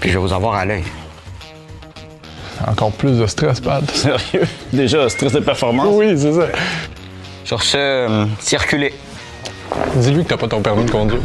Puis 0.00 0.10
je 0.10 0.18
vais 0.18 0.24
vous 0.24 0.32
avoir 0.32 0.54
à 0.54 0.64
l'œil. 0.64 0.84
Encore 2.66 2.92
plus 2.92 3.18
de 3.18 3.26
stress, 3.26 3.60
Pat. 3.60 3.88
Sérieux? 3.90 4.46
Déjà, 4.72 5.08
stress 5.08 5.32
de 5.32 5.40
performance? 5.40 5.86
Oui, 5.90 6.14
c'est 6.16 6.32
ça. 6.32 6.46
Sur 7.44 7.62
ce, 7.62 7.76
euh, 7.76 8.26
circulez. 8.40 8.94
Dis-lui 9.96 10.24
que 10.24 10.28
t'as 10.30 10.36
pas 10.36 10.48
ton 10.48 10.62
permis 10.62 10.84
de 10.84 10.90
conduire. 10.90 11.20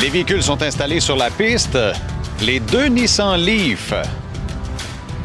Les 0.00 0.10
véhicules 0.10 0.42
sont 0.42 0.62
installés 0.62 1.00
sur 1.00 1.16
la 1.16 1.30
piste. 1.30 1.78
Les 2.40 2.60
deux 2.60 2.86
Nissan 2.86 3.36
Leaf. 3.36 3.94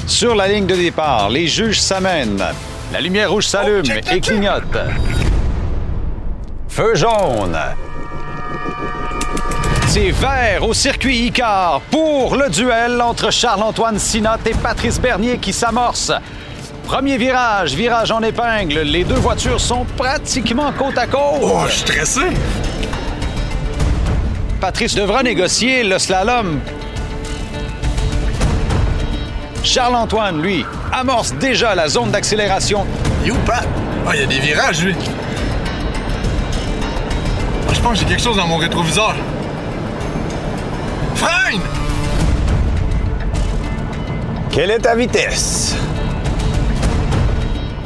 Sur 0.07 0.35
la 0.35 0.47
ligne 0.47 0.65
de 0.65 0.75
départ, 0.75 1.29
les 1.29 1.47
juges 1.47 1.79
s'amènent. 1.79 2.43
La 2.91 3.01
lumière 3.01 3.31
rouge 3.31 3.47
s'allume 3.47 3.85
et 4.11 4.19
clignote. 4.19 4.77
Feu 6.67 6.95
jaune. 6.95 7.57
C'est 9.87 10.11
vert 10.11 10.65
au 10.65 10.73
circuit 10.73 11.27
Icar 11.27 11.81
pour 11.91 12.37
le 12.37 12.49
duel 12.49 13.01
entre 13.01 13.29
Charles-Antoine 13.29 13.99
Sinotte 13.99 14.47
et 14.47 14.53
Patrice 14.53 14.99
Bernier 14.99 15.37
qui 15.37 15.51
s'amorce. 15.51 16.13
Premier 16.85 17.17
virage, 17.17 17.73
virage 17.73 18.11
en 18.11 18.21
épingle. 18.21 18.81
Les 18.81 19.03
deux 19.03 19.15
voitures 19.15 19.61
sont 19.61 19.85
pratiquement 19.97 20.71
côte 20.73 20.97
à 20.97 21.07
côte. 21.07 21.39
Oh, 21.41 21.61
je 21.67 21.71
suis 21.71 21.79
stressé. 21.81 22.21
Patrice 24.59 24.95
devra 24.95 25.23
négocier 25.23 25.83
le 25.83 25.97
slalom. 25.97 26.59
Charles-Antoine, 29.63 30.41
lui, 30.41 30.65
amorce 30.91 31.33
déjà 31.33 31.75
la 31.75 31.87
zone 31.87 32.11
d'accélération. 32.11 32.85
You, 33.23 33.35
Pat? 33.45 33.65
Ah, 34.07 34.11
il 34.15 34.21
y 34.21 34.23
a 34.23 34.27
des 34.27 34.39
virages, 34.39 34.83
lui. 34.83 34.95
Ah, 37.69 37.73
je 37.73 37.79
pense 37.79 37.93
que 37.93 37.99
j'ai 37.99 38.05
quelque 38.05 38.23
chose 38.23 38.37
dans 38.37 38.47
mon 38.47 38.57
rétroviseur. 38.57 39.15
Freine! 41.15 41.61
Quelle 44.51 44.71
est 44.71 44.79
ta 44.79 44.95
vitesse? 44.95 45.75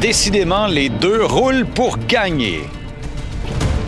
Décidément, 0.06 0.68
les 0.68 0.90
deux 0.90 1.26
roulent 1.26 1.66
pour 1.66 1.98
gagner. 1.98 2.70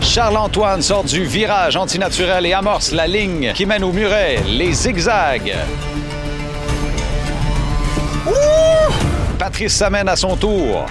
Charles-Antoine 0.02 0.82
sort 0.82 1.04
du 1.04 1.24
virage 1.24 1.76
antinaturel 1.76 2.44
et 2.48 2.54
amorce 2.54 2.92
la 2.92 3.06
ligne 3.06 3.54
qui 3.54 3.68
mène 3.68 3.84
au 3.84 3.92
muret, 3.92 4.40
les 4.48 4.74
zigzags. 4.74 5.54
Patrice 9.38 9.76
s'amène 9.76 10.10
à 10.10 10.16
son 10.16 10.36
tour. 10.36 10.88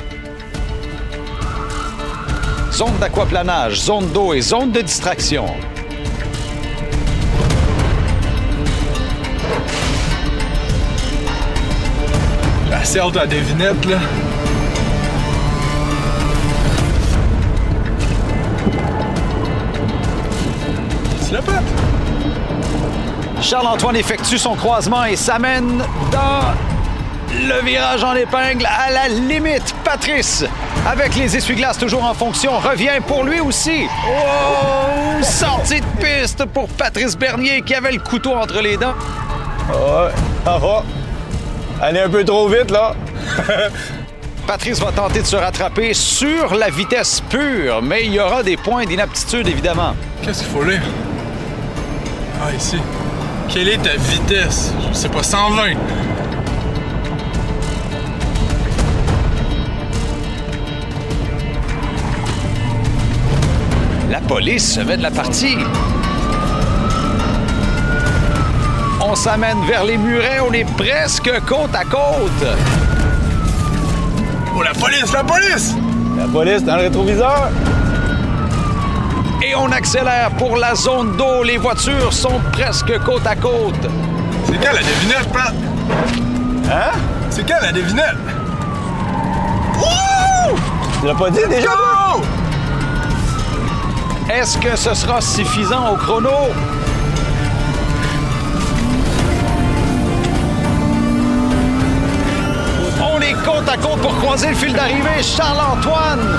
Zone 2.71 2.97
d'aquaplanage, 3.01 3.81
zone 3.81 4.13
d'eau 4.13 4.33
et 4.33 4.41
zone 4.41 4.71
de 4.71 4.81
distraction. 4.81 5.47
La 12.71 12.85
selle 12.85 13.11
de 13.11 13.19
la 13.19 13.27
devinette, 13.27 13.85
là. 13.87 13.99
Charles-Antoine 23.41 23.97
effectue 23.97 24.39
son 24.39 24.55
croisement 24.55 25.05
et 25.05 25.17
s'amène 25.17 25.85
dans 26.11 26.41
le 27.33 27.65
virage 27.65 28.03
en 28.03 28.15
épingle 28.15 28.67
à 28.67 28.91
la 28.91 29.09
limite. 29.09 29.75
Patrice, 29.85 30.45
avec 30.87 31.15
les 31.17 31.37
essuie-glaces 31.37 31.79
toujours 31.79 32.05
en 32.05 32.15
fonction, 32.15 32.59
revient 32.59 32.99
pour 33.07 33.25
lui 33.25 33.41
aussi. 33.41 33.87
Oh! 34.09 35.23
Sortie 35.23 35.81
de 35.81 35.87
piste 36.03 36.45
pour 36.47 36.69
Patrice 36.69 37.17
Bernier 37.17 37.63
qui 37.63 37.75
avait 37.75 37.93
le 37.93 38.01
couteau 38.01 38.33
entre 38.33 38.61
les 38.61 38.77
dents. 38.77 38.95
Ouais, 39.69 40.11
ça 40.45 40.59
va. 40.59 40.83
Allez 41.83 42.01
un 42.01 42.09
peu 42.09 42.25
trop 42.25 42.49
vite, 42.49 42.71
là. 42.71 42.95
Patrice 44.47 44.79
va 44.81 44.93
tenter 44.93 45.21
de 45.21 45.27
se 45.27 45.37
rattraper 45.37 45.93
sur 45.93 46.55
la 46.55 46.71
vitesse 46.71 47.21
pure, 47.29 47.83
mais 47.83 48.05
il 48.05 48.13
y 48.13 48.21
aura 48.21 48.43
des 48.43 48.57
points 48.57 48.85
d'inaptitude, 48.87 49.49
évidemment. 49.49 49.95
Qu'est-ce 50.23 50.45
qu'il 50.45 50.53
faut 50.53 50.63
lire? 50.63 50.83
Ah, 52.43 52.53
ici. 52.55 52.77
Quelle 53.49 53.69
est 53.69 53.79
ta 53.79 53.97
vitesse? 53.97 54.73
Je 54.89 54.95
sais 54.97 55.09
pas, 55.09 55.23
120. 55.23 55.75
La 64.11 64.21
police 64.21 64.75
se 64.75 64.81
met 64.81 64.97
de 64.97 65.03
la 65.03 65.11
partie. 65.11 65.57
On 69.01 69.15
s'amène 69.15 69.65
vers 69.67 69.85
les 69.85 69.97
murets, 69.97 70.41
on 70.41 70.53
est 70.53 70.69
presque 70.77 71.31
côte 71.47 71.75
à 71.75 71.85
côte. 71.85 72.47
Oh, 74.55 74.63
la 74.63 74.73
police, 74.73 75.13
la 75.13 75.25
police! 75.25 75.75
La 76.17 76.27
police 76.27 76.65
dans 76.65 76.77
le 76.77 76.83
rétroviseur. 76.83 77.51
On 79.59 79.73
accélère 79.73 80.31
pour 80.39 80.57
la 80.57 80.75
zone 80.75 81.17
d'eau. 81.17 81.43
Les 81.43 81.57
voitures 81.57 82.13
sont 82.13 82.41
presque 82.53 82.99
côte 83.05 83.27
à 83.27 83.35
côte. 83.35 83.87
C'est 84.45 84.59
quand 84.59 84.73
la 84.73 84.83
devinette, 84.83 85.33
Pat? 85.33 85.55
Hein? 86.71 86.99
C'est 87.31 87.47
quand 87.47 87.61
la 87.63 87.73
devinette? 87.73 88.17
Tu 91.01 91.07
l'as 91.07 91.15
pas 91.15 91.31
dit 91.31 91.41
déjà? 91.49 91.71
Go! 91.71 92.23
Est-ce 94.33 94.59
que 94.59 94.77
ce 94.77 94.95
sera 94.95 95.21
suffisant 95.21 95.93
au 95.93 95.97
chrono? 95.97 96.31
On 103.03 103.21
est 103.21 103.35
côte 103.45 103.69
à 103.69 103.77
côte 103.77 104.01
pour 104.01 104.17
croiser 104.19 104.49
le 104.49 104.55
fil 104.55 104.73
d'arrivée. 104.73 105.23
Charles-Antoine, 105.23 106.39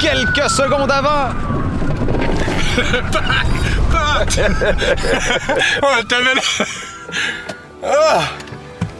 quelques 0.00 0.50
secondes 0.50 0.90
avant. 0.90 1.34
Pat! 3.90 4.40
oh, 5.82 6.02
t'avais 6.08 6.34
là. 6.34 6.40
Ah! 7.84 8.20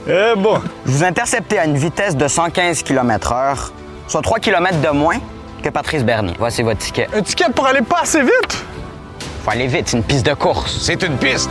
Eh 0.09 0.39
bon. 0.39 0.61
Je 0.87 0.93
vous 0.93 1.05
interceptez 1.05 1.59
à 1.59 1.65
une 1.65 1.77
vitesse 1.77 2.17
de 2.17 2.29
115 2.29 2.83
km/h, 2.83 3.71
soit 4.07 4.23
3 4.23 4.39
km 4.39 4.81
de 4.81 4.89
moins 4.91 5.19
que 5.62 5.69
Patrice 5.69 6.05
Bernier. 6.05 6.35
Voici 6.39 6.62
votre 6.62 6.79
ticket. 6.79 7.09
Un 7.15 7.23
ticket 7.23 7.51
pour 7.55 7.67
aller 7.67 7.83
pas 7.83 8.01
assez 8.03 8.23
vite? 8.23 8.65
Faut 9.45 9.51
aller 9.51 9.67
vite, 9.67 9.89
c'est 9.89 9.97
une 9.97 10.05
piste 10.05 10.27
de 10.27 10.35
course. 10.35 10.79
C'est 10.81 11.03
une 11.03 11.17
piste. 11.17 11.51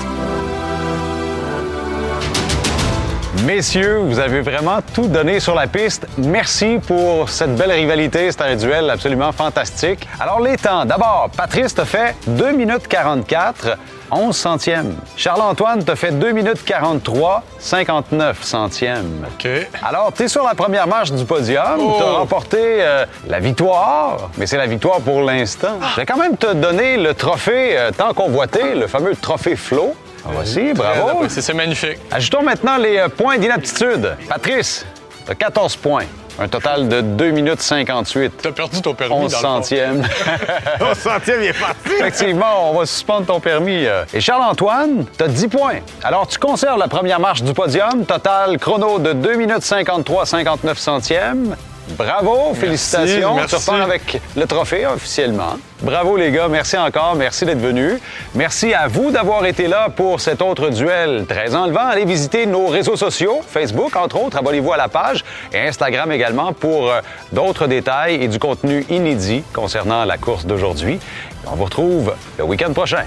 Messieurs, 3.45 3.97
vous 3.97 4.17
avez 4.17 4.41
vraiment 4.41 4.79
tout 4.93 5.07
donné 5.07 5.39
sur 5.39 5.53
la 5.53 5.67
piste. 5.67 6.07
Merci 6.17 6.79
pour 6.87 7.29
cette 7.29 7.53
belle 7.55 7.71
rivalité. 7.71 8.31
C'était 8.31 8.45
un 8.45 8.55
duel 8.55 8.89
absolument 8.89 9.31
fantastique. 9.31 10.07
Alors, 10.19 10.39
les 10.39 10.57
temps. 10.57 10.83
D'abord, 10.83 11.29
Patrice 11.37 11.75
te 11.75 11.83
fait 11.83 12.15
2 12.25 12.53
minutes 12.53 12.87
44. 12.87 13.77
11 14.11 14.35
centièmes. 14.35 14.95
Charles-Antoine 15.15 15.83
te 15.83 15.93
fait 15.95 16.11
2 16.11 16.31
minutes 16.31 16.63
43, 16.63 17.43
59 17.59 18.43
centièmes. 18.43 19.25
OK. 19.27 19.47
Alors, 19.83 20.11
tu 20.13 20.23
es 20.23 20.27
sur 20.27 20.43
la 20.43 20.55
première 20.55 20.87
marche 20.87 21.11
du 21.11 21.25
podium. 21.25 21.79
Oh. 21.79 21.95
Tu 21.97 22.03
as 22.03 22.11
remporté 22.11 22.57
euh, 22.61 23.05
la 23.27 23.39
victoire, 23.39 24.29
mais 24.37 24.47
c'est 24.47 24.57
la 24.57 24.67
victoire 24.67 25.01
pour 25.01 25.21
l'instant. 25.21 25.79
Je 25.91 25.95
vais 25.97 26.05
quand 26.05 26.17
même 26.17 26.37
te 26.37 26.53
donner 26.53 26.97
le 26.97 27.13
trophée 27.13 27.77
euh, 27.77 27.91
tant 27.91 28.13
convoité, 28.13 28.75
le 28.75 28.87
fameux 28.87 29.15
trophée 29.15 29.55
Flo. 29.55 29.95
Voici, 30.25 30.73
bravo. 30.73 31.01
Très 31.01 31.11
apprécié, 31.11 31.41
C'est 31.41 31.53
magnifique. 31.53 31.97
Ajoutons 32.11 32.43
maintenant 32.43 32.77
les 32.77 32.97
euh, 32.97 33.09
points 33.09 33.37
d'inaptitude. 33.37 34.15
Patrice, 34.27 34.85
tu 35.25 35.31
as 35.31 35.35
14 35.35 35.75
points. 35.77 36.03
Un 36.37 36.49
total 36.49 36.89
de 36.89 36.99
2 36.99 37.31
minutes 37.31 37.61
58. 37.61 38.33
T'as 38.41 38.51
perdu 38.51 38.81
ton 38.81 38.93
permis 38.93 39.15
11 39.15 39.31
dans 39.31 39.39
centièmes. 39.39 40.01
Au 40.81 40.93
centième, 40.93 41.41
il 41.41 41.47
est 41.47 41.53
parti. 41.57 41.93
Effectivement, 41.97 42.71
on 42.71 42.77
va 42.77 42.85
suspendre 42.85 43.25
ton 43.25 43.39
permis. 43.39 43.85
euh. 43.85 44.03
Et 44.13 44.19
Charles-Antoine, 44.19 45.05
tu 45.17 45.23
as 45.23 45.29
10 45.29 45.47
points. 45.47 45.75
Alors, 46.03 46.27
tu 46.27 46.37
conserves 46.37 46.77
la 46.77 46.89
première 46.89 47.21
marche 47.21 47.41
du 47.41 47.53
podium. 47.53 48.05
Total 48.05 48.57
chrono 48.57 48.99
de 48.99 49.13
2 49.13 49.35
minutes 49.35 49.61
53, 49.63 50.25
59 50.25 50.77
centièmes. 50.77 51.55
Bravo, 51.89 52.53
félicitations. 52.55 53.35
merci. 53.35 53.55
Tu 53.55 53.61
repars 53.61 53.81
avec 53.81 54.21
le 54.35 54.45
trophée 54.45 54.85
officiellement. 54.85 55.57
Bravo 55.81 56.17
les 56.17 56.31
gars, 56.31 56.47
merci 56.47 56.77
encore, 56.77 57.15
merci 57.15 57.45
d'être 57.45 57.59
venus. 57.59 57.99
Merci 58.33 58.73
à 58.73 58.87
vous 58.87 59.11
d'avoir 59.11 59.45
été 59.45 59.67
là 59.67 59.89
pour 59.89 60.19
cet 60.19 60.41
autre 60.41 60.69
duel 60.69 61.25
très 61.27 61.53
enlevant. 61.53 61.87
Allez 61.87 62.05
visiter 62.05 62.45
nos 62.47 62.67
réseaux 62.67 62.95
sociaux, 62.95 63.41
Facebook 63.47 63.95
entre 63.95 64.19
autres, 64.21 64.37
abonnez-vous 64.37 64.73
à 64.73 64.77
la 64.77 64.87
page 64.87 65.23
et 65.53 65.59
Instagram 65.59 66.11
également 66.11 66.53
pour 66.53 66.89
euh, 66.89 67.01
d'autres 67.31 67.67
détails 67.67 68.15
et 68.15 68.27
du 68.27 68.39
contenu 68.39 68.85
inédit 68.89 69.43
concernant 69.53 70.05
la 70.05 70.17
course 70.17 70.45
d'aujourd'hui. 70.45 70.99
On 71.45 71.55
vous 71.55 71.65
retrouve 71.65 72.15
le 72.37 72.45
week-end 72.45 72.73
prochain. 72.73 73.03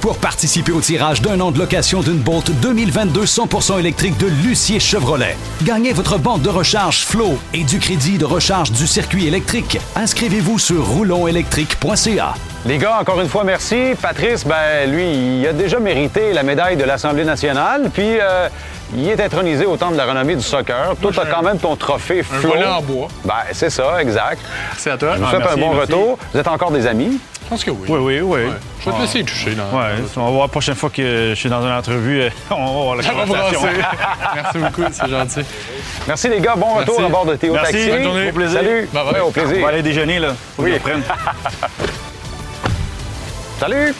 Pour 0.00 0.16
participer 0.16 0.72
au 0.72 0.80
tirage 0.80 1.20
d'un 1.20 1.38
an 1.40 1.50
de 1.50 1.58
location 1.58 2.00
d'une 2.00 2.16
Bolt 2.16 2.50
2022 2.62 3.24
100% 3.24 3.78
électrique 3.78 4.16
de 4.16 4.26
Lucier 4.26 4.80
Chevrolet, 4.80 5.36
gagnez 5.64 5.92
votre 5.92 6.18
bande 6.18 6.40
de 6.40 6.48
recharge 6.48 7.04
Flow 7.04 7.38
et 7.52 7.62
du 7.62 7.78
crédit 7.78 8.16
de 8.16 8.24
recharge 8.24 8.72
du 8.72 8.86
circuit 8.86 9.26
électrique. 9.26 9.78
Inscrivez-vous 9.94 10.58
sur 10.58 10.86
roulonélectrique.ca. 10.86 12.34
Les 12.64 12.78
gars, 12.78 12.98
encore 13.00 13.20
une 13.20 13.28
fois, 13.28 13.44
merci. 13.44 13.92
Patrice, 14.00 14.46
ben 14.46 14.90
lui, 14.90 15.40
il 15.40 15.46
a 15.46 15.52
déjà 15.52 15.78
mérité 15.78 16.32
la 16.32 16.42
médaille 16.42 16.76
de 16.76 16.84
l'Assemblée 16.84 17.24
nationale, 17.24 17.90
puis 17.92 18.18
euh, 18.18 18.48
il 18.94 19.08
est 19.08 19.20
intronisé 19.20 19.66
au 19.66 19.76
temple 19.76 19.92
de 19.94 19.98
la 19.98 20.06
renommée 20.06 20.36
du 20.36 20.42
soccer. 20.42 20.94
Toi, 21.00 21.10
tu 21.12 21.20
as 21.20 21.26
quand 21.26 21.42
même 21.42 21.58
ton 21.58 21.76
trophée 21.76 22.20
Un 22.20 22.38
Flo. 22.38 22.50
volet 22.50 22.66
en 22.66 22.80
bois. 22.82 23.08
Ben, 23.24 23.34
c'est 23.52 23.70
ça, 23.70 24.00
exact. 24.00 24.40
C'est 24.78 24.90
à 24.90 24.96
toi. 24.98 25.12
Je 25.14 25.18
vous 25.20 25.24
Ah, 25.26 25.30
souhaite 25.30 25.42
merci, 25.42 25.58
un 25.58 25.62
bon 25.62 25.74
merci. 25.74 25.92
retour. 25.92 26.18
Vous 26.32 26.40
êtes 26.40 26.48
encore 26.48 26.70
des 26.70 26.86
amis? 26.86 27.18
Je 27.44 27.48
pense 27.50 27.62
que 27.64 27.70
oui. 27.70 27.86
Oui, 27.88 27.98
oui, 28.00 28.20
oui. 28.20 28.40
Je 28.80 28.90
vais 28.90 28.96
te 28.96 29.00
laisser 29.02 29.22
toucher. 29.24 29.54
Là. 29.54 29.64
Ouais, 29.72 29.94
on 30.16 30.24
va 30.24 30.30
voir 30.30 30.42
la 30.42 30.48
prochaine 30.48 30.74
fois 30.74 30.90
que 30.90 31.30
je 31.30 31.34
suis 31.34 31.48
dans 31.48 31.62
une 31.62 31.70
entrevue. 31.72 32.22
euh, 32.22 32.30
On 32.50 32.64
va 32.64 32.70
voir 32.82 32.96
la 32.96 33.02
Ça 33.04 33.12
va 33.12 33.24
conversation. 33.24 33.60
brasser. 33.60 33.76
Merci 34.34 34.58
beaucoup, 34.58 34.82
c'est 34.92 35.08
gentil. 35.10 35.40
Merci 36.08 36.28
les 36.28 36.40
gars, 36.40 36.54
bon 36.56 36.74
retour 36.74 37.00
à 37.04 37.08
bord 37.08 37.24
de 37.26 37.36
Théo 37.36 37.52
Merci, 37.52 37.72
Taxi. 37.72 37.88
bonne 37.90 38.02
journée. 38.02 38.30
Au 38.30 38.32
plaisir. 38.32 38.58
Salut. 38.60 38.88
Bye 38.92 39.04
bye. 39.04 39.12
Ouais, 39.14 39.20
au 39.20 39.28
On 39.28 39.30
plaisir. 39.30 39.62
va 39.62 39.68
aller 39.68 39.82
déjeuner, 39.82 40.18
là. 40.18 40.28
Faut 40.56 40.62
Oui. 40.64 40.72
que 40.72 40.78
je 40.78 40.82
reprenne. 40.82 41.02
Salut. 43.60 43.94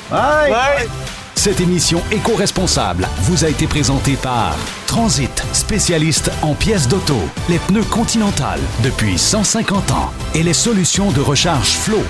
Cette 1.46 1.60
émission 1.60 2.02
éco-responsable 2.10 3.06
vous 3.20 3.44
a 3.44 3.48
été 3.48 3.68
présentée 3.68 4.16
par 4.16 4.56
Transit, 4.88 5.30
spécialiste 5.52 6.32
en 6.42 6.54
pièces 6.54 6.88
d'auto, 6.88 7.14
les 7.48 7.60
pneus 7.60 7.84
Continental 7.84 8.58
depuis 8.82 9.16
150 9.16 9.92
ans 9.92 10.10
et 10.34 10.42
les 10.42 10.52
solutions 10.52 11.12
de 11.12 11.20
recharge 11.20 11.70
Flow. 11.70 12.02